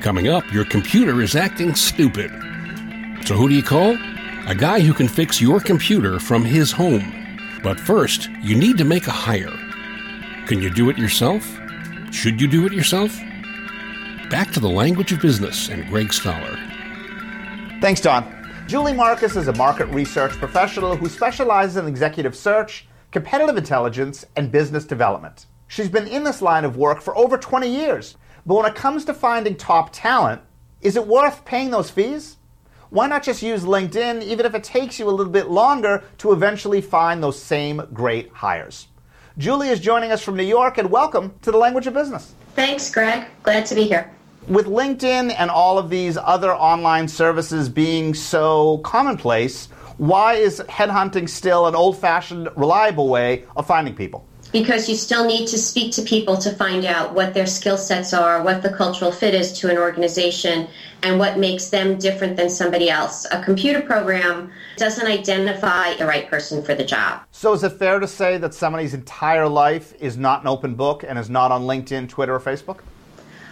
Coming 0.00 0.28
up, 0.28 0.44
your 0.52 0.64
computer 0.64 1.20
is 1.20 1.34
acting 1.34 1.74
stupid. 1.74 2.30
So 3.26 3.34
who 3.34 3.48
do 3.48 3.56
you 3.56 3.62
call? 3.64 3.98
A 4.46 4.54
guy 4.54 4.78
who 4.78 4.94
can 4.94 5.08
fix 5.08 5.40
your 5.40 5.58
computer 5.58 6.20
from 6.20 6.44
his 6.44 6.70
home. 6.70 7.12
But 7.64 7.80
first, 7.80 8.30
you 8.40 8.56
need 8.56 8.78
to 8.78 8.84
make 8.84 9.08
a 9.08 9.10
hire. 9.10 9.52
Can 10.46 10.62
you 10.62 10.70
do 10.70 10.90
it 10.90 10.96
yourself? 10.96 11.44
Should 12.12 12.40
you 12.40 12.46
do 12.46 12.64
it 12.64 12.72
yourself? 12.72 13.18
Back 14.30 14.52
to 14.52 14.60
the 14.60 14.70
language 14.70 15.10
of 15.10 15.20
business 15.20 15.68
and 15.70 15.88
Greg 15.88 16.12
Stoller. 16.12 16.56
Thanks, 17.80 18.00
Don. 18.00 18.32
Julie 18.68 18.92
Marcus 18.92 19.34
is 19.34 19.48
a 19.48 19.54
market 19.54 19.86
research 19.86 20.32
professional 20.32 20.94
who 20.94 21.08
specializes 21.08 21.76
in 21.76 21.88
executive 21.88 22.36
search 22.36 22.86
competitive 23.10 23.56
intelligence, 23.56 24.24
and 24.36 24.52
business 24.52 24.84
development. 24.84 25.46
She's 25.66 25.88
been 25.88 26.06
in 26.06 26.24
this 26.24 26.42
line 26.42 26.64
of 26.64 26.76
work 26.76 27.00
for 27.00 27.16
over 27.16 27.38
20 27.38 27.68
years. 27.68 28.16
But 28.44 28.54
when 28.54 28.66
it 28.66 28.74
comes 28.74 29.04
to 29.06 29.14
finding 29.14 29.56
top 29.56 29.90
talent, 29.92 30.40
is 30.80 30.96
it 30.96 31.06
worth 31.06 31.44
paying 31.44 31.70
those 31.70 31.90
fees? 31.90 32.36
Why 32.90 33.06
not 33.06 33.22
just 33.22 33.42
use 33.42 33.64
LinkedIn, 33.64 34.22
even 34.22 34.46
if 34.46 34.54
it 34.54 34.64
takes 34.64 34.98
you 34.98 35.08
a 35.08 35.10
little 35.10 35.32
bit 35.32 35.50
longer 35.50 36.04
to 36.18 36.32
eventually 36.32 36.80
find 36.80 37.22
those 37.22 37.40
same 37.40 37.82
great 37.92 38.30
hires? 38.32 38.88
Julie 39.36 39.68
is 39.68 39.80
joining 39.80 40.10
us 40.10 40.22
from 40.22 40.36
New 40.36 40.44
York, 40.44 40.78
and 40.78 40.90
welcome 40.90 41.34
to 41.42 41.50
the 41.50 41.58
Language 41.58 41.86
of 41.86 41.94
Business. 41.94 42.34
Thanks, 42.54 42.90
Greg. 42.90 43.26
Glad 43.42 43.66
to 43.66 43.74
be 43.74 43.84
here. 43.84 44.10
With 44.48 44.66
LinkedIn 44.66 45.34
and 45.36 45.50
all 45.50 45.78
of 45.78 45.90
these 45.90 46.16
other 46.16 46.54
online 46.54 47.06
services 47.06 47.68
being 47.68 48.14
so 48.14 48.78
commonplace, 48.78 49.68
why 49.98 50.34
is 50.34 50.60
headhunting 50.68 51.28
still 51.28 51.66
an 51.66 51.74
old 51.74 51.98
fashioned, 51.98 52.48
reliable 52.56 53.08
way 53.08 53.44
of 53.56 53.66
finding 53.66 53.94
people? 53.94 54.24
Because 54.52 54.88
you 54.88 54.96
still 54.96 55.26
need 55.26 55.46
to 55.48 55.58
speak 55.58 55.92
to 55.92 56.02
people 56.02 56.38
to 56.38 56.50
find 56.54 56.86
out 56.86 57.12
what 57.12 57.34
their 57.34 57.46
skill 57.46 57.76
sets 57.76 58.14
are, 58.14 58.42
what 58.42 58.62
the 58.62 58.70
cultural 58.70 59.12
fit 59.12 59.34
is 59.34 59.52
to 59.58 59.70
an 59.70 59.76
organization, 59.76 60.68
and 61.02 61.18
what 61.18 61.36
makes 61.36 61.68
them 61.68 61.98
different 61.98 62.36
than 62.36 62.48
somebody 62.48 62.88
else. 62.88 63.26
A 63.30 63.42
computer 63.42 63.82
program 63.82 64.50
doesn't 64.78 65.06
identify 65.06 65.94
the 65.96 66.06
right 66.06 66.30
person 66.30 66.62
for 66.62 66.74
the 66.74 66.84
job. 66.84 67.20
So, 67.30 67.52
is 67.52 67.62
it 67.62 67.70
fair 67.70 68.00
to 68.00 68.08
say 68.08 68.38
that 68.38 68.54
somebody's 68.54 68.94
entire 68.94 69.48
life 69.48 69.92
is 70.00 70.16
not 70.16 70.40
an 70.40 70.48
open 70.48 70.76
book 70.76 71.04
and 71.06 71.18
is 71.18 71.28
not 71.28 71.52
on 71.52 71.62
LinkedIn, 71.62 72.08
Twitter, 72.08 72.36
or 72.36 72.40
Facebook? 72.40 72.78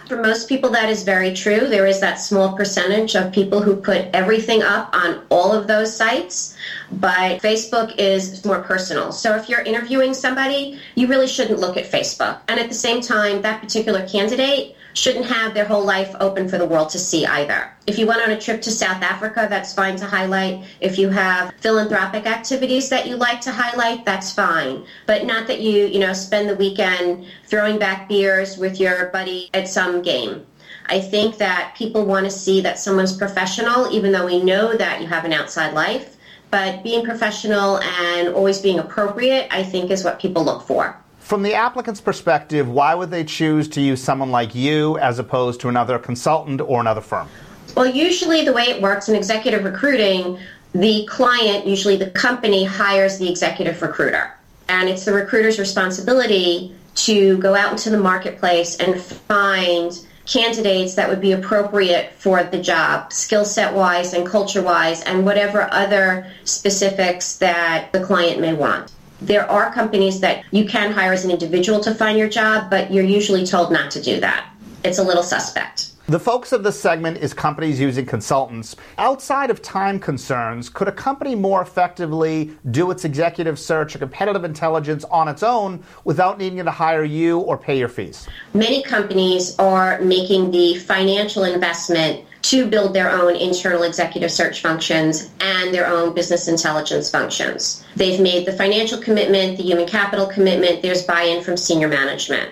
For 0.07 0.21
most 0.21 0.47
people, 0.47 0.69
that 0.69 0.89
is 0.89 1.03
very 1.03 1.33
true. 1.33 1.67
There 1.67 1.85
is 1.85 1.99
that 1.99 2.15
small 2.15 2.55
percentage 2.55 3.15
of 3.15 3.33
people 3.33 3.61
who 3.61 3.75
put 3.75 4.07
everything 4.13 4.63
up 4.63 4.95
on 4.95 5.25
all 5.29 5.51
of 5.51 5.67
those 5.67 5.93
sites, 5.93 6.55
but 6.93 7.41
Facebook 7.41 7.93
is 7.97 8.45
more 8.45 8.61
personal. 8.61 9.11
So 9.11 9.35
if 9.35 9.49
you're 9.49 9.61
interviewing 9.61 10.13
somebody, 10.13 10.79
you 10.95 11.07
really 11.07 11.27
shouldn't 11.27 11.59
look 11.59 11.75
at 11.75 11.91
Facebook. 11.91 12.39
And 12.47 12.57
at 12.57 12.69
the 12.69 12.75
same 12.75 13.01
time, 13.01 13.41
that 13.41 13.61
particular 13.61 14.07
candidate 14.07 14.76
shouldn't 14.97 15.27
have 15.27 15.53
their 15.53 15.63
whole 15.63 15.85
life 15.85 16.15
open 16.19 16.49
for 16.49 16.57
the 16.57 16.65
world 16.65 16.89
to 16.89 16.97
see 16.97 17.23
either. 17.23 17.71
If 17.85 17.99
you 17.99 18.07
went 18.07 18.23
on 18.23 18.31
a 18.31 18.41
trip 18.41 18.63
to 18.63 18.71
South 18.71 19.03
Africa, 19.03 19.45
that's 19.47 19.71
fine 19.71 19.95
to 19.97 20.05
highlight. 20.05 20.65
If 20.81 20.97
you 20.97 21.09
have 21.09 21.53
philanthropic 21.59 22.25
activities 22.25 22.89
that 22.89 23.05
you 23.05 23.15
like 23.15 23.39
to 23.41 23.51
highlight, 23.51 24.05
that's 24.05 24.33
fine. 24.33 24.85
But 25.05 25.25
not 25.25 25.45
that 25.47 25.61
you, 25.61 25.85
you 25.85 25.99
know, 25.99 26.13
spend 26.13 26.49
the 26.49 26.55
weekend 26.55 27.27
throwing 27.45 27.77
back 27.77 28.09
beers 28.09 28.57
with 28.57 28.79
your 28.79 29.09
buddy 29.09 29.51
at 29.53 29.67
some 29.67 30.01
game. 30.01 30.47
I 30.87 30.99
think 30.99 31.37
that 31.37 31.75
people 31.77 32.03
want 32.03 32.25
to 32.25 32.31
see 32.31 32.61
that 32.61 32.79
someone's 32.79 33.15
professional, 33.15 33.91
even 33.91 34.11
though 34.11 34.25
we 34.25 34.41
know 34.41 34.75
that 34.75 34.99
you 34.99 35.07
have 35.07 35.25
an 35.25 35.33
outside 35.33 35.75
life. 35.75 36.17
But 36.49 36.81
being 36.81 37.05
professional 37.05 37.79
and 37.79 38.29
always 38.29 38.61
being 38.61 38.79
appropriate, 38.79 39.47
I 39.51 39.61
think, 39.61 39.91
is 39.91 40.03
what 40.03 40.19
people 40.19 40.43
look 40.43 40.63
for. 40.63 40.97
From 41.27 41.43
the 41.43 41.55
applicant's 41.55 41.99
perspective, 41.99 42.69
why 42.69 42.95
would 42.95 43.11
they 43.11 43.25
choose 43.25 43.67
to 43.71 43.81
use 43.81 44.01
someone 44.01 44.31
like 44.31 44.55
you 44.55 44.97
as 44.99 45.19
opposed 45.19 45.59
to 45.59 45.67
another 45.67 45.99
consultant 45.99 46.61
or 46.61 46.79
another 46.79 47.01
firm? 47.01 47.27
Well, 47.75 47.85
usually 47.85 48.45
the 48.45 48.53
way 48.53 48.63
it 48.63 48.81
works 48.81 49.09
in 49.09 49.15
executive 49.17 49.65
recruiting, 49.65 50.39
the 50.71 51.05
client, 51.09 51.67
usually 51.67 51.97
the 51.97 52.11
company, 52.11 52.63
hires 52.63 53.19
the 53.19 53.29
executive 53.29 53.81
recruiter. 53.81 54.31
And 54.69 54.87
it's 54.87 55.03
the 55.03 55.11
recruiter's 55.11 55.59
responsibility 55.59 56.73
to 56.95 57.37
go 57.39 57.55
out 57.55 57.73
into 57.73 57.89
the 57.89 57.99
marketplace 57.99 58.77
and 58.77 58.97
find 58.97 59.99
candidates 60.25 60.95
that 60.95 61.09
would 61.09 61.19
be 61.19 61.33
appropriate 61.33 62.13
for 62.13 62.41
the 62.41 62.61
job, 62.61 63.11
skill 63.11 63.43
set 63.43 63.73
wise 63.73 64.13
and 64.13 64.25
culture 64.25 64.61
wise, 64.61 65.03
and 65.03 65.25
whatever 65.25 65.67
other 65.73 66.31
specifics 66.45 67.35
that 67.39 67.91
the 67.91 67.99
client 67.99 68.39
may 68.39 68.53
want. 68.53 68.93
There 69.21 69.49
are 69.49 69.73
companies 69.73 70.19
that 70.19 70.45
you 70.51 70.65
can 70.65 70.91
hire 70.91 71.13
as 71.13 71.25
an 71.25 71.31
individual 71.31 71.79
to 71.81 71.93
find 71.93 72.17
your 72.17 72.29
job, 72.29 72.69
but 72.69 72.91
you're 72.91 73.03
usually 73.03 73.45
told 73.45 73.71
not 73.71 73.89
to 73.91 74.01
do 74.01 74.19
that. 74.19 74.49
It's 74.83 74.99
a 74.99 75.03
little 75.03 75.23
suspect. 75.23 75.91
The 76.09 76.19
focus 76.19 76.53
of 76.53 76.63
this 76.63 76.79
segment 76.79 77.17
is 77.17 77.33
companies 77.33 77.81
using 77.81 78.05
consultants. 78.05 78.77
Outside 78.97 79.49
of 79.49 79.61
time 79.61 79.99
concerns, 79.99 80.69
could 80.69 80.87
a 80.87 80.91
company 80.93 81.35
more 81.35 81.61
effectively 81.61 82.51
do 82.71 82.91
its 82.91 83.03
executive 83.03 83.59
search 83.59 83.93
or 83.93 83.99
competitive 83.99 84.45
intelligence 84.45 85.03
on 85.11 85.27
its 85.27 85.43
own 85.43 85.83
without 86.05 86.37
needing 86.37 86.63
to 86.63 86.71
hire 86.71 87.03
you 87.03 87.39
or 87.39 87.57
pay 87.57 87.77
your 87.77 87.89
fees? 87.89 88.25
Many 88.53 88.83
companies 88.83 89.59
are 89.59 89.99
making 89.99 90.51
the 90.51 90.75
financial 90.75 91.43
investment 91.43 92.23
to 92.47 92.65
build 92.65 92.93
their 92.93 93.11
own 93.11 93.35
internal 93.35 93.83
executive 93.83 94.31
search 94.31 94.61
functions 94.61 95.29
and 95.41 95.73
their 95.73 95.85
own 95.85 96.13
business 96.13 96.47
intelligence 96.47 97.09
functions. 97.09 97.83
They've 97.97 98.21
made 98.21 98.45
the 98.45 98.53
financial 98.53 99.01
commitment, 99.01 99.57
the 99.57 99.63
human 99.63 99.85
capital 99.85 100.25
commitment, 100.27 100.81
there's 100.81 101.03
buy 101.03 101.23
in 101.23 101.43
from 101.43 101.57
senior 101.57 101.89
management. 101.89 102.49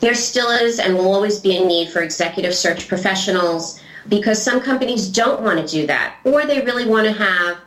There 0.00 0.14
still 0.14 0.50
is 0.50 0.78
and 0.78 0.94
will 0.94 1.12
always 1.12 1.40
be 1.40 1.56
a 1.56 1.66
need 1.66 1.88
for 1.88 2.02
executive 2.02 2.54
search 2.54 2.86
professionals 2.86 3.80
because 4.08 4.40
some 4.40 4.60
companies 4.60 5.08
don't 5.08 5.42
want 5.42 5.58
to 5.58 5.66
do 5.66 5.88
that 5.88 6.14
or 6.22 6.46
they 6.46 6.60
really 6.60 6.86
want 6.86 7.08
to 7.08 7.12
have 7.12 7.58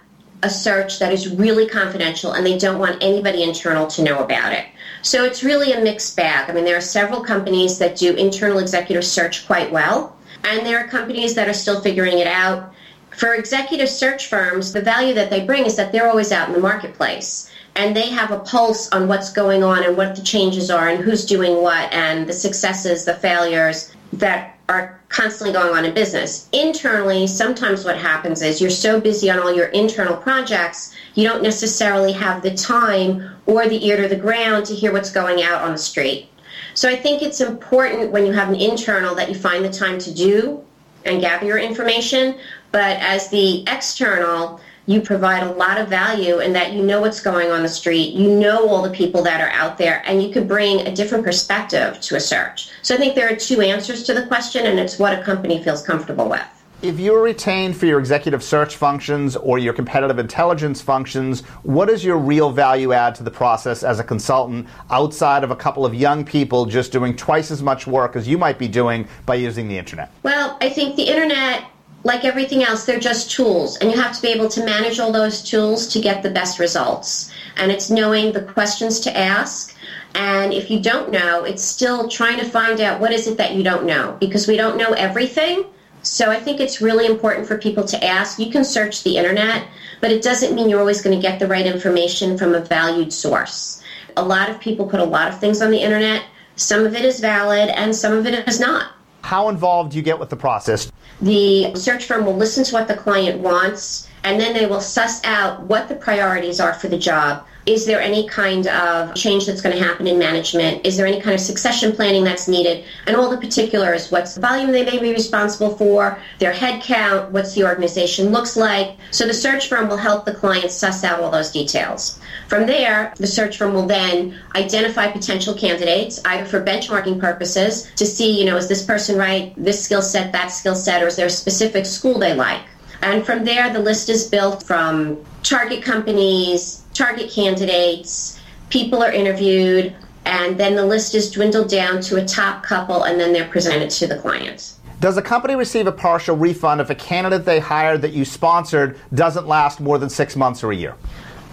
a 0.43 0.49
search 0.49 0.99
that 0.99 1.11
is 1.11 1.27
really 1.27 1.67
confidential 1.67 2.31
and 2.31 2.45
they 2.45 2.57
don't 2.57 2.79
want 2.79 3.03
anybody 3.03 3.43
internal 3.43 3.85
to 3.87 4.01
know 4.01 4.23
about 4.23 4.53
it. 4.53 4.65
So 5.01 5.25
it's 5.25 5.43
really 5.43 5.73
a 5.73 5.81
mixed 5.81 6.15
bag. 6.15 6.49
I 6.49 6.53
mean, 6.53 6.63
there 6.63 6.77
are 6.77 6.81
several 6.81 7.19
companies 7.19 7.79
that 7.79 7.97
do 7.97 8.13
internal 8.13 8.59
executive 8.59 9.03
search 9.03 9.45
quite 9.45 9.69
well, 9.69 10.15
and 10.43 10.65
there 10.65 10.79
are 10.79 10.88
companies 10.88 11.36
that 11.36 11.48
are 11.48 11.53
still 11.53 11.81
figuring 11.81 12.19
it 12.19 12.27
out. 12.27 12.74
For 13.12 13.34
executive 13.34 13.89
search 13.89 14.27
firms, 14.27 14.72
the 14.72 14.81
value 14.81 15.13
that 15.13 15.29
they 15.29 15.46
bring 15.46 15.65
is 15.65 15.75
that 15.75 15.91
they're 15.91 16.10
always 16.10 16.31
out 16.31 16.48
in 16.48 16.53
the 16.53 16.62
marketplace 16.62 17.51
and 17.75 17.96
they 17.96 18.10
have 18.10 18.31
a 18.31 18.39
pulse 18.39 18.89
on 18.89 19.08
what's 19.08 19.31
going 19.31 19.63
on 19.63 19.84
and 19.84 19.96
what 19.96 20.15
the 20.15 20.22
changes 20.22 20.69
are 20.69 20.88
and 20.89 21.03
who's 21.03 21.25
doing 21.25 21.62
what 21.62 21.91
and 21.93 22.27
the 22.27 22.34
successes, 22.34 23.05
the 23.05 23.13
failures 23.15 23.93
that 24.13 24.58
are 24.69 25.00
constantly 25.10 25.51
going 25.53 25.75
on 25.75 25.86
in 25.86 25.93
business. 25.93 26.48
Internally, 26.51 27.25
sometimes 27.25 27.84
what 27.84 27.98
happens 27.98 28.41
is 28.41 28.62
you're 28.62 28.69
so 28.69 29.00
busy 29.00 29.29
on 29.29 29.39
all 29.39 29.53
your 29.53 29.67
internal 29.67 30.15
projects, 30.15 30.96
you 31.15 31.27
don't 31.27 31.41
necessarily 31.41 32.12
have 32.12 32.41
the 32.41 32.53
time 32.53 33.29
or 33.46 33.67
the 33.67 33.86
ear 33.88 34.01
to 34.01 34.08
the 34.08 34.15
ground 34.15 34.65
to 34.67 34.75
hear 34.75 34.93
what's 34.93 35.12
going 35.12 35.41
out 35.41 35.63
on 35.63 35.72
the 35.72 35.77
street. 35.77 36.29
So 36.74 36.89
I 36.89 36.96
think 36.96 37.22
it's 37.22 37.41
important 37.41 38.12
when 38.12 38.25
you 38.25 38.34
have 38.34 38.50
an 38.50 38.56
internal 38.56 39.15
that 39.15 39.29
you 39.29 39.36
find 39.36 39.63
the 39.63 39.72
time 39.72 40.00
to 40.00 40.13
do 40.13 40.63
and 41.06 41.22
gather 41.22 41.46
your 41.46 41.58
information. 41.58 42.38
But 42.72 42.98
as 43.00 43.29
the 43.29 43.63
external, 43.68 44.62
you 44.86 45.01
provide 45.01 45.44
a 45.44 45.51
lot 45.51 45.79
of 45.79 45.88
value 45.88 46.39
in 46.39 46.53
that 46.53 46.74
you 46.74 46.82
know 46.82 47.01
what's 47.01 47.22
going 47.22 47.51
on 47.51 47.62
the 47.62 47.70
street, 47.70 48.15
you 48.15 48.27
know 48.27 48.68
all 48.68 48.82
the 48.82 48.89
people 48.89 49.22
that 49.22 49.39
are 49.39 49.51
out 49.51 49.77
there, 49.77 50.01
and 50.06 50.24
you 50.24 50.32
could 50.32 50.48
bring 50.48 50.88
a 50.88 50.96
different 50.96 51.24
perspective 51.24 52.00
to 52.01 52.15
a 52.15 52.20
search. 52.20 52.72
So 52.82 52.96
I 52.96 52.98
think 52.98 53.13
there 53.13 53.32
are 53.32 53.36
two 53.36 53.62
answers 53.62 54.03
to 54.03 54.15
the 54.15 54.25
question, 54.25 54.65
and 54.65 54.79
it's 54.79 54.98
what 54.98 55.18
a 55.18 55.22
company 55.22 55.63
feels 55.63 55.84
comfortable 55.84 56.27
with. 56.27 56.58
If 56.81 56.98
you're 56.98 57.21
retained 57.21 57.75
for 57.75 57.88
your 57.88 58.00
executive 58.00 58.41
search 58.41 58.77
functions 58.77 59.36
or 59.36 59.59
your 59.59 59.74
competitive 59.74 60.17
intelligence 60.17 60.81
functions, 60.81 61.41
what 61.63 61.89
is 61.89 62.05
your 62.05 62.17
real 62.17 62.51
value 62.51 62.93
add 62.93 63.15
to 63.15 63.24
the 63.24 63.31
process 63.31 63.83
as 63.83 64.00
a 64.00 64.03
consultant 64.03 64.65
outside 64.89 65.43
of 65.43 65.51
a 65.51 65.57
couple 65.57 65.86
of 65.86 65.93
young 65.93 66.24
people 66.24 66.65
just 66.65 66.93
doing 66.93 67.17
twice 67.17 67.51
as 67.51 67.62
much 67.62 67.86
work 67.86 68.15
as 68.15 68.29
you 68.29 68.38
might 68.38 68.57
be 68.57 68.69
doing 68.69 69.09
by 69.25 69.36
using 69.36 69.67
the 69.67 69.77
internet? 69.77 70.09
Well, 70.24 70.57
I 70.62 70.69
think 70.69 70.95
the 70.95 71.03
internet 71.03 71.65
like 72.05 72.24
everything 72.24 72.63
else, 72.63 72.86
they're 72.86 72.98
just 72.98 73.29
tools, 73.29 73.75
and 73.75 73.91
you 73.91 74.00
have 74.00 74.15
to 74.15 74.21
be 74.21 74.29
able 74.29 74.48
to 74.48 74.63
manage 74.63 75.01
all 75.01 75.12
those 75.12 75.43
tools 75.43 75.86
to 75.89 76.00
get 76.00 76.24
the 76.24 76.29
best 76.29 76.59
results. 76.59 77.29
And 77.57 77.74
it's 77.74 77.89
knowing 77.89 78.31
the 78.31 78.41
questions 78.41 79.01
to 79.01 79.17
ask. 79.17 79.75
And 80.15 80.53
if 80.53 80.71
you 80.71 80.79
don't 80.79 81.12
know, 81.12 81.43
it's 81.43 81.62
still 81.62 82.07
trying 82.07 82.39
to 82.39 82.45
find 82.45 82.79
out 82.79 83.01
what 83.01 83.12
is 83.12 83.27
it 83.27 83.36
that 83.36 83.53
you 83.53 83.63
don't 83.63 83.86
know 83.86 84.15
because 84.21 84.48
we 84.48 84.55
don't 84.55 84.77
know 84.77 84.93
everything. 84.93 85.65
So 86.01 86.32
I 86.32 86.39
think 86.39 86.60
it's 86.60 86.82
really 86.82 87.06
important 87.06 87.48
for 87.48 87.58
people 87.58 87.84
to 87.86 88.03
ask. 88.03 88.39
You 88.39 88.51
can 88.51 88.63
search 88.63 89.03
the 89.03 89.18
internet, 89.18 89.68
but 90.01 90.12
it 90.12 90.22
doesn't 90.22 90.56
mean 90.56 90.70
you're 90.70 90.79
always 90.79 91.01
going 91.01 91.15
to 91.15 91.22
get 91.22 91.39
the 91.39 91.48
right 91.48 91.65
information 91.65 92.38
from 92.38 92.56
a 92.56 92.62
valued 92.62 93.12
source. 93.12 93.84
A 94.15 94.24
lot 94.24 94.50
of 94.50 94.60
people 94.60 94.88
put 94.88 95.00
a 95.00 95.06
lot 95.06 95.27
of 95.27 95.39
things 95.39 95.62
on 95.62 95.72
the 95.72 95.82
internet. 95.82 96.24
Some 96.56 96.86
of 96.86 96.96
it 96.96 97.03
is 97.03 97.20
valid 97.20 97.70
and 97.70 97.96
some 97.96 98.13
of 98.13 98.25
it 98.25 98.48
is 98.48 98.60
not. 98.60 98.91
How 99.22 99.50
involved 99.50 99.91
do 99.91 99.98
you 99.98 100.03
get 100.03 100.20
with 100.20 100.29
the 100.29 100.36
process? 100.36 100.91
The 101.22 101.75
search 101.75 102.06
firm 102.06 102.25
will 102.25 102.36
listen 102.36 102.63
to 102.63 102.74
what 102.74 102.88
the 102.88 102.96
client 102.96 103.41
wants 103.41 104.08
and 104.24 104.39
then 104.39 104.53
they 104.53 104.65
will 104.65 104.82
suss 104.82 105.24
out 105.25 105.63
what 105.63 105.89
the 105.89 105.96
priorities 105.96 106.60
are 106.60 106.74
for 106.74 106.88
the 106.88 106.98
job. 106.98 107.46
Is 107.69 107.85
there 107.85 108.01
any 108.01 108.27
kind 108.27 108.65
of 108.65 109.13
change 109.13 109.45
that's 109.45 109.61
going 109.61 109.77
to 109.77 109.83
happen 109.83 110.07
in 110.07 110.17
management? 110.17 110.83
Is 110.83 110.97
there 110.97 111.05
any 111.05 111.21
kind 111.21 111.35
of 111.35 111.39
succession 111.39 111.91
planning 111.91 112.23
that's 112.23 112.47
needed? 112.47 112.83
And 113.05 113.15
all 113.15 113.29
the 113.29 113.38
particulars 113.38 114.09
what's 114.09 114.33
the 114.33 114.41
volume 114.41 114.71
they 114.71 114.83
may 114.83 114.97
be 114.97 115.11
responsible 115.13 115.77
for, 115.77 116.17
their 116.39 116.51
headcount, 116.51 117.29
what's 117.29 117.53
the 117.53 117.65
organization 117.65 118.31
looks 118.31 118.57
like. 118.57 118.97
So 119.11 119.27
the 119.27 119.35
search 119.35 119.67
firm 119.67 119.88
will 119.88 119.97
help 119.97 120.25
the 120.25 120.33
client 120.33 120.71
suss 120.71 121.03
out 121.03 121.19
all 121.19 121.29
those 121.29 121.51
details. 121.51 122.19
From 122.47 122.65
there, 122.65 123.13
the 123.17 123.27
search 123.27 123.59
firm 123.59 123.75
will 123.75 123.85
then 123.85 124.39
identify 124.55 125.11
potential 125.11 125.53
candidates, 125.53 126.19
either 126.25 126.45
for 126.45 126.65
benchmarking 126.65 127.19
purposes 127.19 127.91
to 127.97 128.05
see, 128.07 128.39
you 128.39 128.45
know, 128.45 128.57
is 128.57 128.67
this 128.67 128.83
person 128.83 129.15
right, 129.15 129.53
this 129.55 129.85
skill 129.85 130.01
set, 130.01 130.31
that 130.31 130.47
skill 130.47 130.75
set, 130.75 131.03
or 131.03 131.07
is 131.07 131.17
there 131.17 131.27
a 131.27 131.29
specific 131.29 131.85
school 131.85 132.17
they 132.17 132.33
like? 132.33 132.63
And 133.01 133.25
from 133.25 133.46
there, 133.46 133.72
the 133.72 133.79
list 133.79 134.10
is 134.10 134.27
built 134.27 134.63
from 134.63 135.24
target 135.44 135.84
companies, 135.84 136.84
target 136.94 137.32
candidates, 137.32 138.39
people 138.70 139.01
are 139.01 139.12
interviewed, 139.12 139.96
and 140.25 140.60
then 140.60 140.75
the 140.75 140.86
list 140.86 141.15
is 141.15 141.32
dwindled 141.32 141.70
down 141.70 142.01
to 142.01 142.18
a 142.18 142.25
top 142.25 142.62
couple, 142.63 143.03
and 143.03 143.20
then 143.20 143.34
they're 143.34 143.48
presented 143.48 143.89
to 143.89 144.08
the 144.08 144.18
client. 144.18 144.74
Does 145.00 145.15
a 145.15 145.22
company 145.22 145.56
receive 145.56 145.88
a 145.88 145.94
partial 145.94 146.36
refund 146.36 146.82
if 146.82 146.89
a 146.89 146.96
candidate 146.96 147.46
they 147.46 147.60
hired 147.60 148.01
that 148.01 148.12
you 148.12 148.25
sponsored 148.25 149.00
doesn't 149.13 149.48
last 149.48 149.79
more 149.79 149.98
than 149.98 150.10
six 150.10 150.36
months 150.36 150.62
or 150.62 150.72
a 150.72 150.75
year? 150.75 150.96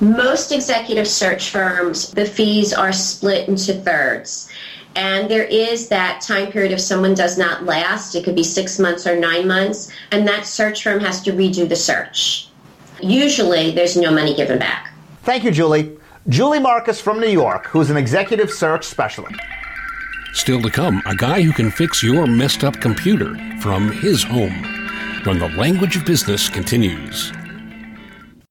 Most 0.00 0.50
executive 0.52 1.06
search 1.06 1.50
firms, 1.50 2.10
the 2.10 2.26
fees 2.26 2.74
are 2.74 2.92
split 2.92 3.48
into 3.48 3.72
thirds. 3.72 4.50
And 4.96 5.30
there 5.30 5.44
is 5.44 5.88
that 5.88 6.22
time 6.22 6.50
period 6.50 6.72
if 6.72 6.80
someone 6.80 7.14
does 7.14 7.36
not 7.36 7.64
last, 7.64 8.14
it 8.14 8.24
could 8.24 8.34
be 8.34 8.42
six 8.42 8.78
months 8.78 9.06
or 9.06 9.14
nine 9.14 9.46
months, 9.46 9.92
and 10.10 10.26
that 10.26 10.46
search 10.46 10.82
firm 10.82 11.00
has 11.00 11.22
to 11.22 11.32
redo 11.32 11.68
the 11.68 11.76
search. 11.76 12.48
Usually, 13.02 13.72
there's 13.72 13.96
no 13.96 14.10
money 14.10 14.34
given 14.34 14.58
back. 14.58 14.94
Thank 15.22 15.44
you, 15.44 15.50
Julie. 15.50 15.98
Julie 16.28 16.60
Marcus 16.60 16.98
from 16.98 17.20
New 17.20 17.28
York, 17.28 17.66
who's 17.66 17.90
an 17.90 17.98
executive 17.98 18.50
search 18.50 18.84
specialist. 18.84 19.38
Still 20.32 20.62
to 20.62 20.70
come, 20.70 21.02
a 21.06 21.14
guy 21.14 21.42
who 21.42 21.52
can 21.52 21.70
fix 21.70 22.02
your 22.02 22.26
messed 22.26 22.64
up 22.64 22.80
computer 22.80 23.34
from 23.60 23.92
his 23.92 24.22
home. 24.22 24.62
When 25.24 25.38
the 25.38 25.48
language 25.56 25.96
of 25.96 26.06
business 26.06 26.48
continues. 26.48 27.32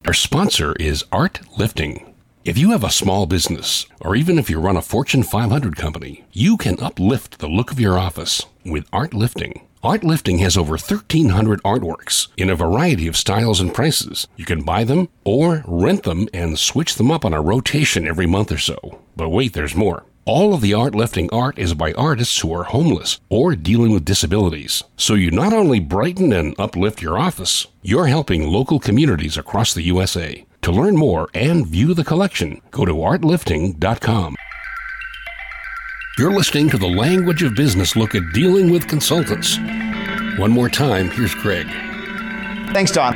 Our 0.05 0.13
sponsor 0.13 0.75
is 0.79 1.03
Art 1.11 1.39
Lifting. 1.57 2.14
If 2.45 2.59
you 2.59 2.69
have 2.73 2.83
a 2.83 2.91
small 2.91 3.25
business, 3.25 3.87
or 3.99 4.15
even 4.15 4.37
if 4.37 4.51
you 4.51 4.59
run 4.59 4.77
a 4.77 4.81
Fortune 4.83 5.23
500 5.23 5.75
company, 5.75 6.25
you 6.31 6.57
can 6.57 6.79
uplift 6.79 7.39
the 7.39 7.47
look 7.47 7.71
of 7.71 7.79
your 7.79 7.97
office 7.97 8.45
with 8.63 8.87
Art 8.93 9.15
Lifting. 9.15 9.67
Art 9.81 10.03
Lifting 10.03 10.37
has 10.37 10.55
over 10.55 10.73
1,300 10.73 11.63
artworks 11.63 12.27
in 12.37 12.51
a 12.51 12.55
variety 12.55 13.07
of 13.07 13.17
styles 13.17 13.59
and 13.59 13.73
prices. 13.73 14.27
You 14.35 14.45
can 14.45 14.61
buy 14.61 14.83
them 14.83 15.09
or 15.23 15.63
rent 15.65 16.03
them 16.03 16.29
and 16.35 16.59
switch 16.59 16.93
them 16.93 17.09
up 17.09 17.25
on 17.25 17.33
a 17.33 17.41
rotation 17.41 18.07
every 18.07 18.27
month 18.27 18.51
or 18.51 18.59
so. 18.59 18.99
But 19.15 19.29
wait, 19.29 19.53
there's 19.53 19.73
more. 19.73 20.05
All 20.25 20.53
of 20.53 20.61
the 20.61 20.73
art 20.75 20.93
lifting 20.93 21.31
art 21.31 21.57
is 21.57 21.73
by 21.73 21.93
artists 21.93 22.39
who 22.39 22.53
are 22.53 22.63
homeless 22.63 23.19
or 23.27 23.55
dealing 23.55 23.91
with 23.91 24.05
disabilities. 24.05 24.83
So 24.97 25.15
you 25.15 25.31
not 25.31 25.53
only 25.53 25.79
brighten 25.79 26.31
and 26.31 26.53
uplift 26.59 27.01
your 27.01 27.17
office, 27.17 27.65
you're 27.81 28.07
helping 28.07 28.47
local 28.47 28.79
communities 28.79 29.35
across 29.35 29.73
the 29.73 29.83
USA. 29.83 30.44
To 30.65 30.71
learn 30.71 30.95
more 30.97 31.29
and 31.35 31.63
view 31.63 31.93
the 31.93 32.03
collection, 32.03 32.59
go 32.71 32.85
to 32.85 32.93
artlifting.com. 32.93 34.35
You're 36.17 36.31
listening 36.31 36.71
to 36.71 36.79
the 36.79 36.87
Language 36.87 37.43
of 37.43 37.53
Business 37.53 37.95
look 37.95 38.15
at 38.15 38.23
dealing 38.33 38.71
with 38.71 38.87
consultants. 38.87 39.59
One 40.39 40.49
more 40.49 40.67
time, 40.67 41.11
here's 41.11 41.35
Greg. 41.35 41.67
Thanks, 42.73 42.91
Don. 42.91 43.13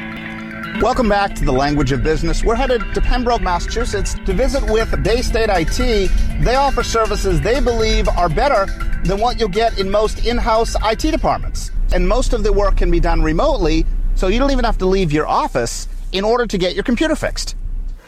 Welcome 0.79 1.09
back 1.09 1.33
to 1.37 1.43
the 1.43 1.51
Language 1.51 1.91
of 1.91 2.03
Business. 2.03 2.43
We're 2.43 2.53
headed 2.53 2.83
to 2.93 3.01
Pembroke, 3.01 3.41
Massachusetts 3.41 4.13
to 4.13 4.31
visit 4.31 4.63
with 4.71 5.03
Bay 5.03 5.23
State 5.23 5.49
IT. 5.49 6.11
They 6.43 6.53
offer 6.53 6.83
services 6.83 7.41
they 7.41 7.59
believe 7.59 8.07
are 8.09 8.29
better 8.29 8.67
than 9.05 9.19
what 9.19 9.39
you'll 9.39 9.49
get 9.49 9.79
in 9.79 9.89
most 9.89 10.23
in 10.23 10.37
house 10.37 10.75
IT 10.83 10.99
departments. 10.99 11.71
And 11.95 12.07
most 12.07 12.33
of 12.33 12.43
the 12.43 12.53
work 12.53 12.77
can 12.77 12.91
be 12.91 12.99
done 12.99 13.23
remotely, 13.23 13.87
so 14.13 14.27
you 14.27 14.37
don't 14.37 14.51
even 14.51 14.65
have 14.65 14.77
to 14.77 14.85
leave 14.85 15.11
your 15.11 15.25
office 15.27 15.87
in 16.11 16.23
order 16.23 16.45
to 16.45 16.57
get 16.57 16.75
your 16.75 16.83
computer 16.83 17.15
fixed. 17.15 17.55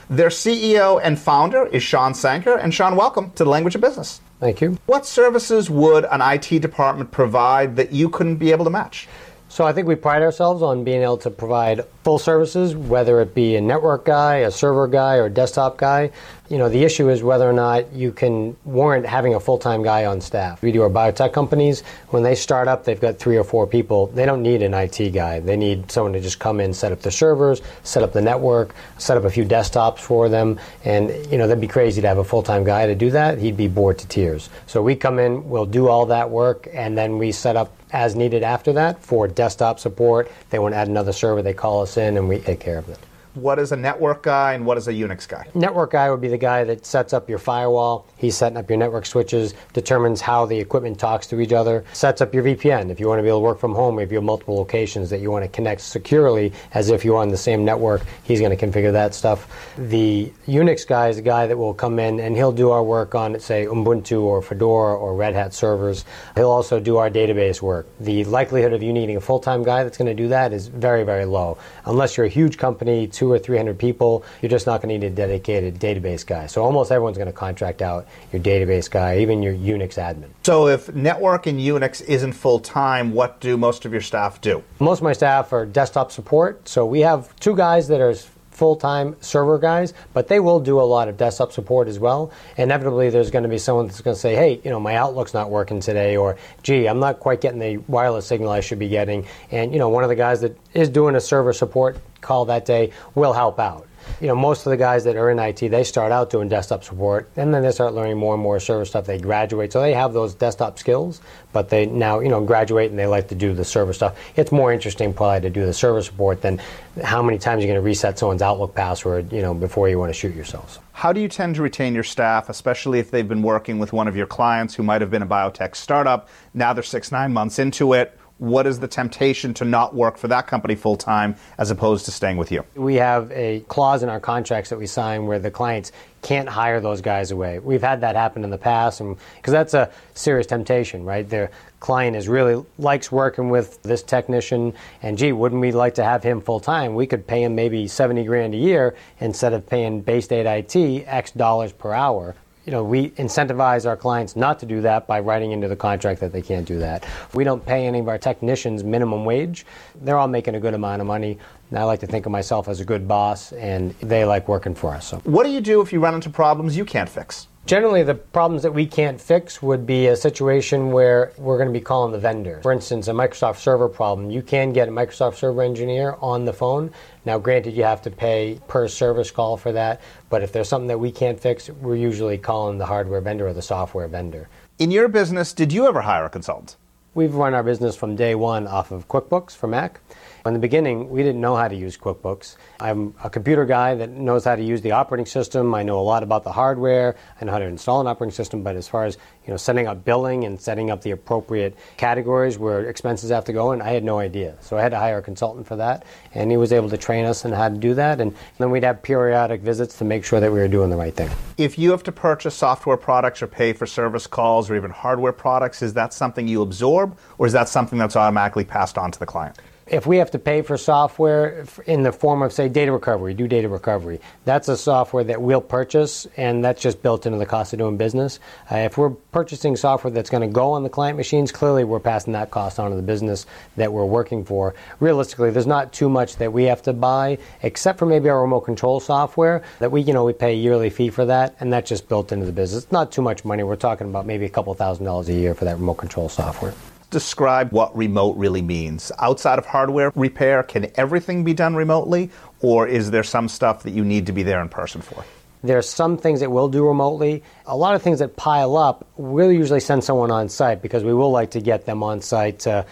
Their 0.10 0.30
CEO 0.30 1.00
and 1.02 1.18
founder 1.18 1.68
is 1.68 1.84
Sean 1.84 2.14
Sanker. 2.14 2.56
And 2.56 2.74
Sean, 2.74 2.96
welcome 2.96 3.32
to 3.32 3.44
the 3.44 3.50
Language 3.50 3.76
of 3.76 3.82
Business. 3.82 4.20
Thank 4.40 4.60
you. 4.60 4.78
What 4.86 5.06
services 5.06 5.70
would 5.70 6.06
an 6.06 6.22
IT 6.22 6.62
department 6.62 7.12
provide 7.12 7.76
that 7.78 7.94
you 7.94 8.10
couldn't 8.10 8.38
be 8.38 8.52
able 8.52 8.66
to 8.66 8.72
match? 8.72 9.08
So 9.48 9.66
I 9.66 9.74
think 9.74 9.88
we 9.88 9.96
pride 9.96 10.22
ourselves 10.22 10.64
on 10.64 10.84
being 10.84 11.02
able 11.02 11.18
to 11.18 11.30
provide 11.30 11.82
full 12.04 12.18
services, 12.18 12.74
whether 12.76 13.22
it 13.22 13.36
be 13.36 13.58
a 13.58 13.62
network 13.62 14.06
guy, 14.06 14.38
a 14.38 14.52
server 14.52 14.88
guy, 14.88 15.18
or 15.18 15.26
a 15.26 15.30
desktop 15.30 15.78
guy. 15.78 16.12
You 16.52 16.58
know, 16.58 16.68
the 16.68 16.84
issue 16.84 17.08
is 17.08 17.24
whether 17.24 17.50
or 17.50 17.54
not 17.54 17.94
you 17.94 18.12
can 18.12 18.58
warrant 18.66 19.06
having 19.06 19.36
a 19.36 19.40
full-time 19.40 19.84
guy 19.84 20.04
on 20.04 20.20
staff. 20.20 20.62
We 20.62 20.74
do 20.74 20.82
our 20.82 20.90
biotech 20.90 21.32
companies. 21.32 21.80
When 22.10 22.24
they 22.24 22.36
start 22.36 22.68
up, 22.68 22.84
they've 22.84 23.00
got 23.00 23.18
three 23.18 23.38
or 23.38 23.46
four 23.46 23.66
people. 23.66 24.08
They 24.08 24.26
don't 24.26 24.44
need 24.44 24.62
an 24.62 24.74
IT 24.74 25.12
guy. 25.14 25.40
They 25.40 25.56
need 25.56 25.90
someone 25.90 26.12
to 26.12 26.20
just 26.20 26.40
come 26.40 26.60
in, 26.60 26.74
set 26.74 26.92
up 26.92 27.00
the 27.00 27.10
servers, 27.10 27.62
set 27.84 28.04
up 28.04 28.12
the 28.12 28.22
network, 28.22 28.76
set 28.98 29.16
up 29.16 29.24
a 29.24 29.30
few 29.30 29.46
desktops 29.46 30.00
for 30.00 30.28
them. 30.28 30.60
And, 30.84 31.12
you 31.32 31.38
know, 31.38 31.48
that'd 31.48 31.62
be 31.62 31.70
crazy 31.70 32.02
to 32.02 32.08
have 32.10 32.18
a 32.18 32.24
full-time 32.26 32.66
guy 32.66 32.86
to 32.86 32.96
do 32.96 33.12
that. 33.12 33.38
He'd 33.38 33.56
be 33.56 33.70
bored 33.70 33.98
to 34.00 34.08
tears. 34.10 34.50
So 34.68 34.84
we 34.84 34.98
come 34.98 35.20
in, 35.20 35.48
we'll 35.48 35.66
do 35.66 35.88
all 35.88 36.06
that 36.08 36.30
work, 36.30 36.68
and 36.74 36.98
then 36.98 37.18
we 37.18 37.32
set 37.32 37.56
up 37.56 37.74
as 37.92 38.14
needed 38.14 38.44
after 38.44 38.74
that 38.74 39.02
for 39.02 39.26
desktop 39.26 39.80
support. 39.80 40.30
They 40.50 40.60
want 40.60 40.74
to 40.74 40.80
add 40.80 40.90
another 40.90 41.14
server, 41.14 41.42
they 41.42 41.54
call 41.54 41.82
us 41.82 41.96
in 41.96 42.18
and 42.18 42.28
we 42.28 42.40
take 42.40 42.60
care 42.60 42.78
of 42.78 42.90
it 42.90 43.00
what 43.34 43.60
is 43.60 43.72
a 43.72 43.78
network 43.78 44.24
guy 44.24 44.54
and 44.54 44.66
what 44.66 44.78
is 44.78 44.88
a 44.88 44.94
Unix 44.94 45.28
guy? 45.28 45.48
Network 45.54 45.92
guy 45.92 46.10
would 46.10 46.22
be 46.22 46.28
the 46.28 46.38
guy 46.38 46.64
that 46.66 46.86
sets 46.86 47.14
up 47.14 47.30
your 47.30 47.38
firewall. 47.38 48.06
He's 48.18 48.36
setting 48.36 48.58
up 48.58 48.70
your 48.70 48.78
network 48.78 49.06
switches, 49.06 49.54
determines 49.74 50.22
how 50.22 50.46
the 50.46 50.60
equipment 50.60 51.00
talks 51.00 51.28
to 51.28 51.40
each 51.40 51.54
other, 51.54 51.86
sets 51.94 52.22
up 52.22 52.34
your 52.34 52.44
VPN. 52.44 52.90
If 52.90 53.00
you 53.00 53.08
want 53.08 53.20
to 53.20 53.24
be 53.24 53.30
able 53.30 53.40
to 53.40 53.44
work 53.44 53.60
from 53.60 53.74
home, 53.74 54.00
if 54.00 54.12
you 54.12 54.18
have 54.18 54.24
multiple 54.24 54.56
locations 54.56 55.10
that 55.10 55.20
you 55.20 55.32
want 55.32 55.46
to 55.46 55.50
connect 55.50 55.82
securely 55.82 56.52
as 56.74 56.90
if 56.90 57.06
you're 57.06 57.18
on 57.18 57.30
the 57.30 57.38
same 57.38 57.64
network, 57.64 58.02
he's 58.24 58.40
going 58.40 58.56
to 58.56 58.66
configure 58.66 58.92
that 58.92 59.14
stuff. 59.16 59.74
The 59.78 60.32
Unix 60.48 60.86
guy 60.86 61.10
is 61.10 61.18
a 61.18 61.22
guy 61.22 61.48
that 61.48 61.58
will 61.58 61.74
come 61.74 62.00
in 62.00 62.20
and 62.20 62.36
he'll 62.36 62.52
do 62.52 62.72
our 62.72 62.84
work 62.84 63.16
on, 63.16 63.40
say, 63.40 63.66
Ubuntu 63.66 64.22
or 64.24 64.42
Fedora 64.42 64.96
or 64.98 65.16
Red 65.16 65.36
Hat 65.36 65.54
servers. 65.54 66.06
He'll 66.36 66.52
also 66.52 66.80
do 66.80 66.98
our 66.98 67.10
database 67.10 67.62
work. 67.62 67.88
The 68.00 68.26
likelihood 68.26 68.74
of 68.74 68.84
you 68.84 68.92
needing 68.92 69.16
a 69.16 69.22
full 69.22 69.40
time 69.40 69.64
guy 69.64 69.84
that's 69.84 69.98
going 69.98 70.16
to 70.16 70.24
do 70.24 70.28
that 70.30 70.52
is 70.54 70.68
very, 70.68 71.04
very 71.04 71.26
low. 71.26 71.58
Unless 71.86 72.18
you're 72.18 72.26
a 72.26 72.30
huge 72.30 72.58
company, 72.58 73.08
two 73.22 73.32
or 73.32 73.38
three 73.38 73.56
hundred 73.56 73.78
people, 73.78 74.26
you're 74.42 74.50
just 74.50 74.66
not 74.66 74.82
going 74.82 74.90
to 74.90 74.98
need 74.98 75.06
a 75.06 75.16
dedicated 75.16 75.80
database 75.80 76.26
guy. 76.26 76.48
So 76.48 76.64
almost 76.64 76.92
everyone's 76.92 77.18
going 77.20 77.28
to 77.28 77.32
contract 77.32 77.84
out 77.84 78.08
your 78.34 78.42
database 78.42 78.90
guy, 78.90 79.20
even 79.20 79.44
your 79.44 79.54
Unix 79.54 79.94
admin. 79.94 80.30
So 80.42 80.68
if 80.68 80.92
network 80.96 81.46
and 81.46 81.60
Unix 81.60 82.04
isn't 82.04 82.34
full 82.34 82.58
time, 82.58 83.14
what 83.14 83.40
do 83.40 83.58
most 83.58 83.86
of 83.86 83.92
your 83.92 84.02
staff 84.02 84.42
do? 84.42 84.64
Most 84.80 85.02
of 85.02 85.04
my 85.04 85.14
staff 85.14 85.54
are 85.54 85.68
desktop 85.68 86.12
support. 86.12 86.68
So 86.68 86.84
we 86.84 87.02
have 87.02 87.36
two 87.36 87.56
guys 87.56 87.90
that 87.90 88.02
are 88.02 88.16
full 88.50 88.76
time 88.76 89.16
server 89.22 89.60
guys, 89.60 89.94
but 90.14 90.28
they 90.28 90.40
will 90.40 90.60
do 90.60 90.80
a 90.80 90.88
lot 90.96 91.08
of 91.08 91.16
desktop 91.16 91.52
support 91.52 91.88
as 91.88 92.00
well. 92.00 92.32
Inevitably, 92.58 93.12
there's 93.12 93.30
going 93.30 93.44
to 93.44 93.50
be 93.50 93.60
someone 93.60 93.86
that's 93.86 94.02
going 94.02 94.16
to 94.16 94.20
say, 94.20 94.34
hey, 94.34 94.60
you 94.64 94.72
know, 94.72 94.80
my 94.80 94.96
Outlook's 94.96 95.36
not 95.36 95.52
working 95.52 95.80
today, 95.80 96.18
or 96.18 96.38
gee, 96.64 96.88
I'm 96.88 97.00
not 97.00 97.20
quite 97.20 97.40
getting 97.40 97.60
the 97.60 97.78
wireless 97.88 98.26
signal 98.26 98.50
I 98.50 98.62
should 98.62 98.80
be 98.80 98.90
getting. 98.90 99.28
And, 99.52 99.74
you 99.74 99.78
know, 99.78 99.90
one 99.90 100.04
of 100.04 100.10
the 100.10 100.16
guys 100.16 100.42
that 100.42 100.58
is 100.74 100.90
doing 100.90 101.16
a 101.16 101.22
server 101.22 101.54
support 101.54 101.98
call 102.22 102.46
that 102.46 102.66
day 102.66 102.92
will 103.16 103.34
help 103.34 103.60
out. 103.60 103.88
You 104.20 104.28
know, 104.28 104.36
most 104.36 104.66
of 104.66 104.72
the 104.72 104.78
guys 104.78 105.04
that 105.04 105.16
are 105.16 105.30
in 105.30 105.40
IT, 105.40 105.60
they 105.60 105.84
start 105.84 106.12
out 106.12 106.30
doing 106.30 106.50
desktop 106.50 106.84
support, 106.84 107.30
and 107.36 107.54
then 107.54 107.64
they 107.64 107.72
start 107.72 107.94
learning 107.94 108.18
more 108.18 108.34
and 108.34 108.44
more 108.44 108.60
server 108.60 108.86
stuff. 108.86 109.06
They 109.06 109.20
graduate, 109.20 109.72
so 109.72 109.82
they 109.82 109.94
have 109.94 110.14
those 110.14 110.34
desktop 110.34 110.80
skills, 110.80 111.22
but 111.54 111.70
they 111.70 111.86
now, 111.86 112.20
you 112.20 112.30
know, 112.30 112.44
graduate 112.44 112.90
and 112.90 113.00
they 113.00 113.08
like 113.08 113.28
to 113.30 113.36
do 113.36 113.54
the 113.54 113.66
server 113.66 113.94
stuff. 113.94 114.18
It's 114.36 114.52
more 114.52 114.74
interesting 114.74 115.14
probably 115.14 115.42
to 115.42 115.50
do 115.50 115.66
the 115.66 115.74
server 115.74 116.02
support 116.02 116.42
than 116.42 116.62
how 117.04 117.22
many 117.22 117.38
times 117.38 117.64
you're 117.64 117.72
going 117.72 117.82
to 117.82 117.86
reset 117.86 118.20
someone's 118.20 118.42
Outlook 118.42 118.76
password, 118.76 119.32
you 119.32 119.42
know, 119.42 119.54
before 119.54 119.88
you 119.90 119.98
want 120.00 120.10
to 120.10 120.20
shoot 120.20 120.36
yourselves. 120.36 120.80
How 120.94 121.14
do 121.14 121.22
you 121.22 121.28
tend 121.28 121.56
to 121.56 121.62
retain 121.62 121.94
your 121.94 122.04
staff, 122.04 122.50
especially 122.50 123.00
if 123.00 123.12
they've 123.12 123.28
been 123.28 123.42
working 123.42 123.80
with 123.80 123.94
one 123.94 124.08
of 124.08 124.16
your 124.16 124.28
clients 124.28 124.76
who 124.76 124.84
might 124.84 125.02
have 125.02 125.10
been 125.10 125.24
a 125.24 125.28
biotech 125.28 125.76
startup? 125.76 126.30
Now 126.54 126.74
they're 126.74 126.84
six, 126.84 127.12
nine 127.12 127.34
months 127.34 127.60
into 127.60 127.94
it 127.94 128.18
what 128.42 128.66
is 128.66 128.80
the 128.80 128.88
temptation 128.88 129.54
to 129.54 129.64
not 129.64 129.94
work 129.94 130.18
for 130.18 130.28
that 130.28 130.48
company 130.48 130.74
full 130.74 130.96
time 130.96 131.36
as 131.60 131.70
opposed 131.70 132.06
to 132.06 132.12
staying 132.12 132.38
with 132.38 132.52
you? 132.52 132.66
We 132.74 132.96
have 132.96 133.32
a 133.32 133.60
clause 133.68 134.02
in 134.02 134.10
our 134.10 134.20
contracts 134.20 134.72
that 134.72 134.80
we 134.80 134.88
sign 134.88 135.28
where 135.28 135.38
the 135.38 135.52
clients 135.52 135.92
can't 136.24 136.50
hire 136.50 136.82
those 136.82 137.02
guys 137.02 137.30
away. 137.30 137.60
We've 137.60 137.84
had 137.84 138.02
that 138.02 138.16
happen 138.16 138.44
in 138.44 138.50
the 138.50 138.58
past, 138.58 139.00
and 139.00 139.16
because 139.36 139.52
that's 139.52 139.76
a 139.76 139.92
serious 140.16 140.48
temptation, 140.48 141.06
right? 141.06 141.30
The 141.30 141.52
client 141.80 142.16
is 142.18 142.28
really 142.28 142.66
likes 142.80 143.12
working 143.12 143.52
with 143.52 143.80
this 143.84 144.02
technician, 144.02 144.74
and 145.04 145.20
gee, 145.20 145.34
wouldn't 145.34 145.62
we 145.62 145.72
like 145.72 145.94
to 145.96 146.04
have 146.04 146.24
him 146.24 146.42
full 146.42 146.60
time? 146.60 146.96
We 146.96 147.06
could 147.06 147.28
pay 147.28 147.44
him 147.44 147.54
maybe 147.54 147.88
seventy 147.88 148.24
grand 148.24 148.56
a 148.56 148.58
year 148.58 148.96
instead 149.20 149.54
of 149.54 149.68
paying 149.68 150.02
Bay 150.02 150.20
State 150.20 150.48
IT 150.48 151.06
X 151.08 151.30
dollars 151.32 151.74
per 151.74 151.94
hour 151.94 152.36
you 152.66 152.72
know, 152.72 152.84
we 152.84 153.10
incentivize 153.12 153.88
our 153.88 153.98
clients 153.98 154.36
not 154.36 154.60
to 154.60 154.66
do 154.66 154.82
that 154.82 155.08
by 155.08 155.20
writing 155.20 155.52
into 155.52 155.68
the 155.68 155.76
contract 155.76 156.20
that 156.20 156.32
they 156.32 156.42
can't 156.42 156.68
do 156.68 156.78
that. 156.80 157.08
We 157.34 157.44
don't 157.44 157.66
pay 157.66 157.88
any 157.88 158.00
of 158.00 158.08
our 158.08 158.18
technicians 158.18 158.84
minimum 158.84 159.26
wage. 159.26 159.66
They're 160.02 160.18
all 160.18 160.28
making 160.28 160.56
a 160.56 160.60
good 160.60 160.74
amount 160.74 161.02
of 161.02 161.08
money. 161.08 161.38
And 161.70 161.80
I 161.80 161.84
like 161.84 162.02
to 162.02 162.08
think 162.08 162.26
of 162.26 162.32
myself 162.32 162.68
as 162.68 162.80
a 162.80 162.86
good 162.86 163.08
boss, 163.08 163.52
and 163.54 163.92
they 164.02 164.26
like 164.26 164.48
working 164.48 164.76
for 164.76 164.94
us. 164.94 165.08
So. 165.08 165.18
What 165.24 165.44
do 165.44 165.50
you 165.50 165.62
do 165.62 165.82
if 165.82 165.92
you 165.92 166.00
run 166.00 166.14
into 166.14 166.30
problems 166.30 166.78
you 166.78 166.86
can't 166.86 167.10
fix? 167.10 167.48
Generally, 167.68 168.04
the 168.04 168.16
problems 168.16 168.64
that 168.64 168.74
we 168.74 168.86
can't 168.86 169.22
fix 169.22 169.62
would 169.62 169.86
be 169.86 170.08
a 170.08 170.16
situation 170.16 170.92
where 170.92 171.32
we're 171.38 171.58
going 171.58 171.70
to 171.70 171.80
be 171.80 171.84
calling 171.84 172.12
the 172.12 172.20
vendor. 172.20 172.60
For 172.64 172.72
instance, 172.72 173.08
a 173.08 173.12
Microsoft 173.12 173.58
Server 173.58 173.88
problem. 173.88 174.32
You 174.32 174.42
can 174.42 174.74
get 174.74 174.90
a 174.90 174.92
Microsoft 174.92 175.36
Server 175.36 175.62
engineer 175.62 176.18
on 176.22 176.44
the 176.44 176.54
phone. 176.54 176.92
Now, 177.24 177.38
granted, 177.38 177.76
you 177.76 177.84
have 177.84 178.02
to 178.02 178.12
pay 178.12 178.60
per 178.68 178.88
service 178.88 179.30
call 179.30 179.58
for 179.58 179.72
that, 179.72 180.02
but 180.30 180.42
if 180.42 180.52
there's 180.52 180.68
something 180.68 180.88
that 180.88 181.00
we 181.00 181.12
can't 181.12 181.40
fix, 181.40 181.70
we're 181.70 181.96
usually 181.96 182.38
calling 182.38 182.78
the 182.78 182.88
hardware 182.88 183.22
vendor 183.22 183.48
or 183.48 183.54
the 183.54 183.62
software 183.62 184.08
vendor. 184.08 184.50
In 184.80 184.90
your 184.90 185.08
business, 185.08 185.54
did 185.54 185.72
you 185.72 185.88
ever 185.88 186.02
hire 186.02 186.26
a 186.26 186.30
consultant? 186.30 186.76
We've 187.14 187.36
run 187.36 187.54
our 187.54 187.64
business 187.64 187.96
from 187.96 188.16
day 188.16 188.36
one 188.36 188.68
off 188.68 188.92
of 188.92 189.08
QuickBooks 189.08 189.56
for 189.56 189.68
Mac. 189.68 190.00
In 190.44 190.54
the 190.54 190.60
beginning, 190.60 191.08
we 191.12 191.22
didn't 191.22 191.40
know 191.40 191.56
how 191.56 191.68
to 191.68 191.76
use 191.76 191.96
QuickBooks. 191.96 192.56
I'm 192.80 193.14
a 193.24 193.30
computer 193.30 193.64
guy 193.64 193.94
that 193.94 194.10
knows 194.10 194.46
how 194.46 194.56
to 194.56 194.64
use 194.64 194.82
the 194.82 194.90
operating 194.90 195.28
system. 195.28 195.76
I 195.76 195.84
know 195.84 196.00
a 196.00 196.02
lot 196.02 196.24
about 196.24 196.44
the 196.44 196.52
hardware. 196.52 197.16
I 197.40 197.46
know 197.46 197.52
how 197.52 197.60
to 197.60 197.66
install 197.66 198.02
an 198.02 198.08
operating 198.08 198.34
system. 198.34 198.64
But 198.64 198.76
as 198.76 198.88
far 198.88 199.06
as 199.06 199.20
you 199.46 199.52
know, 199.52 199.58
setting 199.58 199.86
up 199.86 200.04
billing 200.04 200.46
and 200.46 200.60
setting 200.60 200.90
up 200.90 201.04
the 201.04 201.12
appropriate 201.12 201.78
categories 201.98 202.58
where 202.58 202.90
expenses 202.90 203.30
have 203.30 203.46
to 203.46 203.54
go 203.54 203.72
in, 203.72 203.84
I 203.84 203.90
had 203.90 204.04
no 204.04 204.18
idea. 204.18 204.56
So 204.62 204.80
I 204.80 204.82
had 204.82 204.90
to 204.90 204.98
hire 204.98 205.20
a 205.20 205.22
consultant 205.22 205.68
for 205.68 205.76
that, 205.76 206.06
and 206.34 206.50
he 206.50 206.58
was 206.58 206.74
able 206.74 206.90
to 206.90 206.98
train 206.98 207.26
us 207.26 207.46
on 207.46 207.52
how 207.52 207.70
to 207.70 207.78
do 207.78 207.94
that. 207.94 208.20
And 208.20 208.36
then 208.58 208.72
we'd 208.72 208.84
have 208.84 209.04
periodic 209.04 209.62
visits 209.62 210.00
to 210.00 210.06
make 210.06 210.26
sure 210.26 210.40
that 210.40 210.52
we 210.52 210.58
were 210.58 210.68
doing 210.68 210.90
the 210.90 210.98
right 210.98 211.16
thing. 211.16 211.30
If 211.60 211.78
you 211.78 211.92
have 211.92 212.02
to 212.04 212.12
purchase 212.12 212.56
software 212.56 212.98
products 212.98 213.44
or 213.44 213.48
pay 213.48 213.74
for 213.74 213.86
service 213.86 214.26
calls 214.26 214.72
or 214.72 214.76
even 214.76 214.90
hardware 214.90 215.34
products, 215.34 215.84
is 215.84 215.94
that 215.94 216.14
something 216.14 216.48
you 216.48 216.64
absorb, 216.64 217.16
or 217.38 217.46
is 217.46 217.54
that 217.54 217.70
something 217.70 218.00
that's 218.00 218.16
automatically 218.16 218.66
passed 218.66 218.98
on 218.98 219.12
to 219.12 219.20
the 219.20 219.28
client? 219.28 219.60
If 219.92 220.08
we 220.08 220.18
have 220.18 220.32
to 220.32 220.40
pay 220.40 220.62
for 220.62 220.78
software 220.78 221.66
in 221.86 222.02
the 222.02 222.14
form 222.14 222.42
of, 222.42 222.54
say, 222.54 222.70
data 222.70 222.94
recovery, 222.94 223.34
do 223.34 223.46
data 223.46 223.68
recovery, 223.68 224.22
that's 224.46 224.70
a 224.70 224.78
software 224.78 225.26
that 225.26 225.42
we'll 225.42 225.60
purchase, 225.60 226.26
and 226.38 226.64
that's 226.64 226.82
just 226.82 227.04
built 227.04 227.26
into 227.26 227.38
the 227.38 227.46
cost 227.46 227.74
of 227.74 227.80
doing 227.80 227.98
business. 227.98 228.40
Uh, 228.72 228.78
if 228.78 228.98
we're 228.98 229.10
purchasing 229.10 229.76
software 229.76 230.10
that's 230.10 230.30
going 230.30 230.48
to 230.48 230.54
go 230.54 230.72
on 230.72 230.84
the 230.84 230.90
client 230.90 231.18
machines, 231.18 231.52
clearly 231.52 231.84
we're 231.84 232.00
passing 232.00 232.32
that 232.32 232.52
cost 232.52 232.80
on 232.80 232.90
to 232.90 232.96
the 232.96 233.02
business 233.02 233.46
that 233.76 233.92
we're 233.92 234.06
working 234.06 234.46
for. 234.46 234.74
Realistically, 235.02 235.52
there's 235.52 235.68
not 235.68 235.92
too 235.92 236.10
much 236.10 236.38
that 236.38 236.54
we 236.54 236.64
have 236.64 236.82
to 236.84 236.94
buy, 236.94 237.38
except 237.62 238.00
for 238.00 238.06
maybe 238.06 238.30
our 238.30 238.42
remote 238.42 238.62
control 238.62 239.02
software 239.02 239.62
that 239.80 239.92
we, 239.92 240.02
you 240.02 240.14
know, 240.14 240.24
we 240.24 240.32
pay 240.32 240.54
a 240.54 240.56
yearly 240.56 240.90
fee 240.90 241.10
for 241.10 241.26
that, 241.26 241.58
and 241.60 241.72
that's 241.72 241.90
just 241.90 242.08
built 242.08 242.32
into 242.32 242.46
the 242.46 242.54
business. 242.54 242.84
It's 242.84 242.94
not 242.94 243.12
too 243.12 243.22
much 243.22 243.44
money. 243.44 243.64
We're 243.64 243.76
talking 243.76 244.08
about 244.08 244.26
maybe 244.26 244.46
a 244.46 244.50
couple 244.50 244.74
thousand 244.74 245.04
dollars 245.04 245.28
a 245.28 245.34
year 245.34 245.54
for 245.54 245.66
that 245.66 245.76
remote 245.76 245.96
control 245.96 246.30
software 246.30 246.74
describe 247.12 247.72
what 247.72 247.96
remote 247.96 248.36
really 248.38 248.64
means. 248.64 249.12
Outside 249.20 249.60
of 249.60 249.66
hardware 249.68 250.12
repair, 250.16 250.64
can 250.64 250.92
everything 250.96 251.44
be 251.44 251.54
done 251.54 251.76
remotely, 251.76 252.32
or 252.62 252.88
is 252.88 253.12
there 253.12 253.24
some 253.24 253.48
stuff 253.48 253.84
that 253.84 253.92
you 253.92 254.04
need 254.04 254.26
to 254.26 254.32
be 254.32 254.42
there 254.42 254.60
in 254.62 254.70
person 254.70 255.02
for? 255.02 255.24
There 255.64 255.78
are 255.78 255.84
some 255.84 256.18
things 256.18 256.40
that 256.40 256.50
we'll 256.50 256.70
do 256.70 256.88
remotely. 256.88 257.44
A 257.68 257.78
lot 257.78 257.94
of 257.94 258.02
things 258.02 258.18
that 258.20 258.36
pile 258.36 258.76
up, 258.78 259.08
we'll 259.16 259.52
usually 259.52 259.80
send 259.80 260.04
someone 260.04 260.32
on 260.32 260.50
site 260.50 260.82
because 260.82 261.04
we 261.04 261.14
will 261.14 261.30
like 261.30 261.52
to 261.52 261.62
get 261.62 261.86
them 261.86 262.02
on 262.02 262.22
site 262.22 262.60
to 262.60 262.86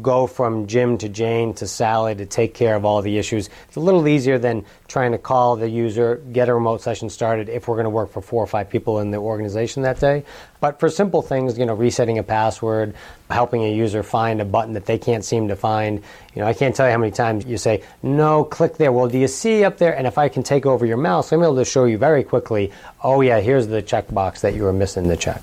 go 0.00 0.26
from 0.26 0.66
Jim 0.66 0.96
to 0.98 1.08
Jane 1.08 1.52
to 1.54 1.66
Sally 1.66 2.14
to 2.14 2.24
take 2.24 2.54
care 2.54 2.74
of 2.74 2.84
all 2.84 3.02
the 3.02 3.18
issues. 3.18 3.50
It's 3.68 3.76
a 3.76 3.80
little 3.80 4.08
easier 4.08 4.38
than 4.38 4.64
trying 4.88 5.12
to 5.12 5.18
call 5.18 5.56
the 5.56 5.68
user, 5.68 6.22
get 6.32 6.48
a 6.48 6.54
remote 6.54 6.80
session 6.80 7.10
started 7.10 7.50
if 7.50 7.68
we're 7.68 7.74
going 7.74 7.84
to 7.84 7.90
work 7.90 8.10
for 8.10 8.22
four 8.22 8.42
or 8.42 8.46
five 8.46 8.70
people 8.70 9.00
in 9.00 9.10
the 9.10 9.18
organization 9.18 9.82
that 9.82 10.00
day. 10.00 10.24
But 10.60 10.80
for 10.80 10.88
simple 10.88 11.20
things, 11.20 11.58
you 11.58 11.66
know, 11.66 11.74
resetting 11.74 12.18
a 12.18 12.22
password, 12.22 12.94
helping 13.28 13.62
a 13.64 13.74
user 13.74 14.02
find 14.02 14.40
a 14.40 14.44
button 14.46 14.72
that 14.72 14.86
they 14.86 14.96
can't 14.96 15.24
seem 15.24 15.48
to 15.48 15.56
find, 15.56 16.02
you 16.34 16.40
know, 16.40 16.48
I 16.48 16.54
can't 16.54 16.74
tell 16.74 16.86
you 16.86 16.92
how 16.92 16.98
many 16.98 17.12
times 17.12 17.44
you 17.44 17.58
say, 17.58 17.82
no, 18.02 18.44
click 18.44 18.78
there. 18.78 18.90
Well, 18.90 19.08
do 19.08 19.18
you 19.18 19.28
see 19.28 19.64
up 19.64 19.76
there? 19.76 19.94
And 19.94 20.06
if 20.06 20.16
I 20.16 20.30
can 20.30 20.42
take 20.42 20.64
over 20.64 20.86
your 20.86 20.96
mouse, 20.96 21.30
I'm 21.30 21.42
able 21.42 21.56
to 21.56 21.64
show 21.64 21.84
you 21.84 21.98
very 21.98 22.24
quickly, 22.24 22.72
oh 23.02 23.20
yeah, 23.20 23.40
here's 23.40 23.66
the 23.66 23.82
checkbox 23.82 24.40
that 24.40 24.54
you 24.54 24.62
were 24.62 24.72
missing 24.72 25.08
the 25.08 25.16
check. 25.16 25.42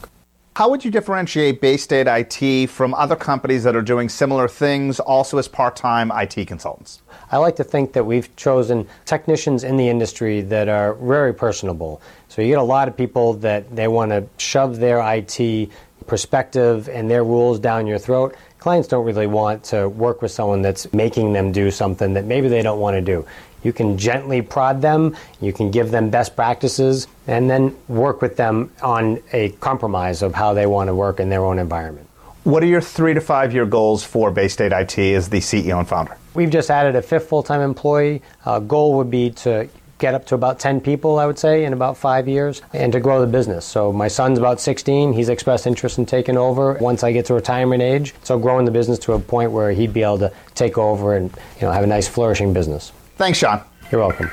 How 0.53 0.69
would 0.69 0.83
you 0.83 0.91
differentiate 0.91 1.61
Bay 1.61 1.77
State 1.77 2.07
IT 2.07 2.69
from 2.69 2.93
other 2.93 3.15
companies 3.15 3.63
that 3.63 3.73
are 3.73 3.81
doing 3.81 4.09
similar 4.09 4.49
things 4.49 4.99
also 4.99 5.37
as 5.37 5.47
part 5.47 5.77
time 5.77 6.11
IT 6.13 6.45
consultants? 6.45 7.01
I 7.31 7.37
like 7.37 7.55
to 7.55 7.63
think 7.63 7.93
that 7.93 8.05
we've 8.05 8.35
chosen 8.35 8.85
technicians 9.05 9.63
in 9.63 9.77
the 9.77 9.87
industry 9.87 10.41
that 10.41 10.67
are 10.67 10.95
very 10.95 11.33
personable. 11.33 12.01
So 12.27 12.41
you 12.41 12.49
get 12.49 12.59
a 12.59 12.63
lot 12.63 12.89
of 12.89 12.97
people 12.97 13.35
that 13.35 13.73
they 13.73 13.87
want 13.87 14.11
to 14.11 14.27
shove 14.37 14.79
their 14.79 14.99
IT 14.99 15.69
perspective 16.05 16.89
and 16.89 17.09
their 17.09 17.23
rules 17.23 17.57
down 17.57 17.87
your 17.87 17.99
throat. 17.99 18.35
Clients 18.59 18.89
don't 18.89 19.05
really 19.05 19.27
want 19.27 19.63
to 19.65 19.87
work 19.87 20.21
with 20.21 20.31
someone 20.31 20.61
that's 20.61 20.91
making 20.91 21.31
them 21.31 21.53
do 21.53 21.71
something 21.71 22.13
that 22.15 22.25
maybe 22.25 22.49
they 22.49 22.61
don't 22.61 22.81
want 22.81 22.95
to 22.95 23.01
do. 23.01 23.25
You 23.63 23.73
can 23.73 23.97
gently 23.97 24.41
prod 24.41 24.81
them, 24.81 25.15
you 25.39 25.53
can 25.53 25.71
give 25.71 25.91
them 25.91 26.09
best 26.09 26.35
practices, 26.35 27.07
and 27.27 27.49
then 27.49 27.75
work 27.87 28.21
with 28.21 28.37
them 28.37 28.71
on 28.81 29.21
a 29.33 29.49
compromise 29.59 30.21
of 30.21 30.33
how 30.33 30.53
they 30.53 30.65
want 30.65 30.87
to 30.87 30.95
work 30.95 31.19
in 31.19 31.29
their 31.29 31.43
own 31.43 31.59
environment. 31.59 32.07
What 32.43 32.63
are 32.63 32.67
your 32.67 32.81
three 32.81 33.13
to 33.13 33.21
five 33.21 33.53
year 33.53 33.67
goals 33.67 34.03
for 34.03 34.31
Bay 34.31 34.47
State 34.47 34.71
IT 34.71 34.97
as 34.97 35.29
the 35.29 35.39
CEO 35.39 35.77
and 35.77 35.87
founder? 35.87 36.17
We've 36.33 36.49
just 36.49 36.71
added 36.71 36.95
a 36.95 37.01
fifth 37.01 37.27
full 37.27 37.43
time 37.43 37.61
employee. 37.61 38.23
Uh, 38.45 38.59
goal 38.59 38.95
would 38.97 39.11
be 39.11 39.29
to 39.31 39.69
get 40.01 40.15
up 40.15 40.25
to 40.25 40.35
about 40.35 40.59
10 40.59 40.81
people, 40.81 41.19
I 41.19 41.27
would 41.27 41.37
say, 41.37 41.63
in 41.63 41.73
about 41.73 41.95
five 41.95 42.27
years, 42.27 42.63
and 42.73 42.91
to 42.93 42.99
grow 42.99 43.21
the 43.21 43.27
business. 43.27 43.63
So 43.63 43.93
my 43.93 44.07
son's 44.07 44.39
about 44.39 44.59
16. 44.59 45.13
He's 45.13 45.29
expressed 45.29 45.67
interest 45.67 45.99
in 45.99 46.07
taking 46.07 46.35
over 46.35 46.73
once 46.81 47.03
I 47.03 47.11
get 47.11 47.25
to 47.27 47.35
retirement 47.35 47.83
age. 47.83 48.15
So 48.23 48.39
growing 48.39 48.65
the 48.65 48.71
business 48.71 48.97
to 48.99 49.13
a 49.13 49.19
point 49.19 49.51
where 49.51 49.71
he'd 49.71 49.93
be 49.93 50.01
able 50.01 50.17
to 50.19 50.33
take 50.55 50.79
over 50.79 51.15
and 51.15 51.29
you 51.57 51.61
know 51.61 51.71
have 51.71 51.83
a 51.83 51.87
nice 51.87 52.07
flourishing 52.07 52.51
business. 52.53 52.91
Thanks, 53.21 53.37
Sean. 53.37 53.61
You're 53.91 54.01
welcome. 54.01 54.31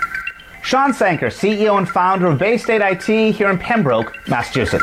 Sean 0.62 0.94
Sanker, 0.94 1.26
CEO 1.26 1.76
and 1.76 1.86
founder 1.86 2.26
of 2.26 2.38
Bay 2.38 2.56
State 2.56 2.80
IT 2.80 3.34
here 3.34 3.50
in 3.50 3.58
Pembroke, 3.58 4.16
Massachusetts. 4.26 4.82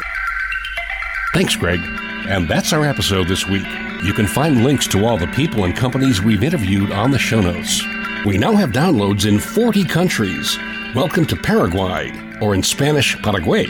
Thanks, 1.33 1.55
Greg. 1.55 1.79
And 2.27 2.47
that's 2.47 2.71
our 2.71 2.85
episode 2.85 3.27
this 3.27 3.47
week. 3.47 3.65
You 4.03 4.13
can 4.13 4.27
find 4.27 4.63
links 4.63 4.85
to 4.89 5.03
all 5.03 5.17
the 5.17 5.25
people 5.29 5.63
and 5.63 5.75
companies 5.75 6.21
we've 6.21 6.43
interviewed 6.43 6.91
on 6.91 7.09
the 7.09 7.17
show 7.17 7.41
notes. 7.41 7.81
We 8.27 8.37
now 8.37 8.53
have 8.53 8.69
downloads 8.69 9.27
in 9.27 9.39
40 9.39 9.83
countries. 9.85 10.55
Welcome 10.93 11.25
to 11.25 11.35
Paraguay, 11.35 12.13
or 12.41 12.53
in 12.53 12.61
Spanish, 12.61 13.19
Paraguay. 13.23 13.65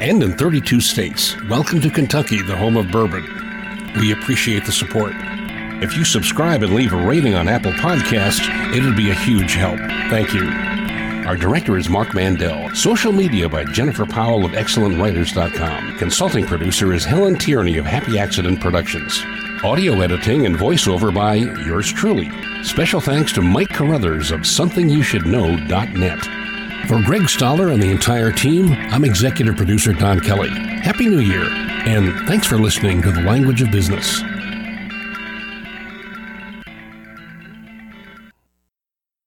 And 0.00 0.22
in 0.22 0.38
32 0.38 0.80
states. 0.80 1.36
Welcome 1.50 1.82
to 1.82 1.90
Kentucky, 1.90 2.40
the 2.40 2.56
home 2.56 2.78
of 2.78 2.90
bourbon. 2.90 3.26
We 4.00 4.12
appreciate 4.12 4.64
the 4.64 4.72
support. 4.72 5.12
If 5.82 5.94
you 5.94 6.04
subscribe 6.04 6.62
and 6.62 6.74
leave 6.74 6.94
a 6.94 7.06
rating 7.06 7.34
on 7.34 7.48
Apple 7.48 7.72
Podcasts, 7.72 8.48
it'd 8.74 8.96
be 8.96 9.10
a 9.10 9.14
huge 9.14 9.54
help. 9.54 9.78
Thank 10.08 10.32
you. 10.32 10.48
Our 11.26 11.36
director 11.36 11.76
is 11.76 11.90
Mark 11.90 12.14
Mandel. 12.14 12.74
Social 12.74 13.12
media 13.12 13.48
by 13.48 13.64
Jennifer 13.64 14.06
Powell 14.06 14.46
of 14.46 14.52
ExcellentWriters.com. 14.52 15.98
Consulting 15.98 16.46
producer 16.46 16.94
is 16.94 17.04
Helen 17.04 17.36
Tierney 17.36 17.76
of 17.76 17.84
Happy 17.84 18.18
Accident 18.18 18.60
Productions. 18.60 19.22
Audio 19.62 20.00
editing 20.00 20.46
and 20.46 20.56
voiceover 20.56 21.12
by 21.12 21.34
yours 21.34 21.92
truly. 21.92 22.30
Special 22.62 23.00
thanks 23.00 23.32
to 23.32 23.42
Mike 23.42 23.70
Carruthers 23.70 24.30
of 24.30 24.40
SomethingYouShouldKnow.net. 24.40 26.88
For 26.88 27.02
Greg 27.02 27.28
Stoller 27.28 27.70
and 27.70 27.82
the 27.82 27.90
entire 27.90 28.32
team, 28.32 28.72
I'm 28.72 29.04
executive 29.04 29.56
producer 29.56 29.92
Don 29.92 30.20
Kelly. 30.20 30.48
Happy 30.48 31.08
New 31.08 31.20
Year, 31.20 31.48
and 31.50 32.26
thanks 32.28 32.46
for 32.46 32.56
listening 32.56 33.02
to 33.02 33.10
The 33.10 33.22
Language 33.22 33.60
of 33.60 33.70
Business. 33.70 34.22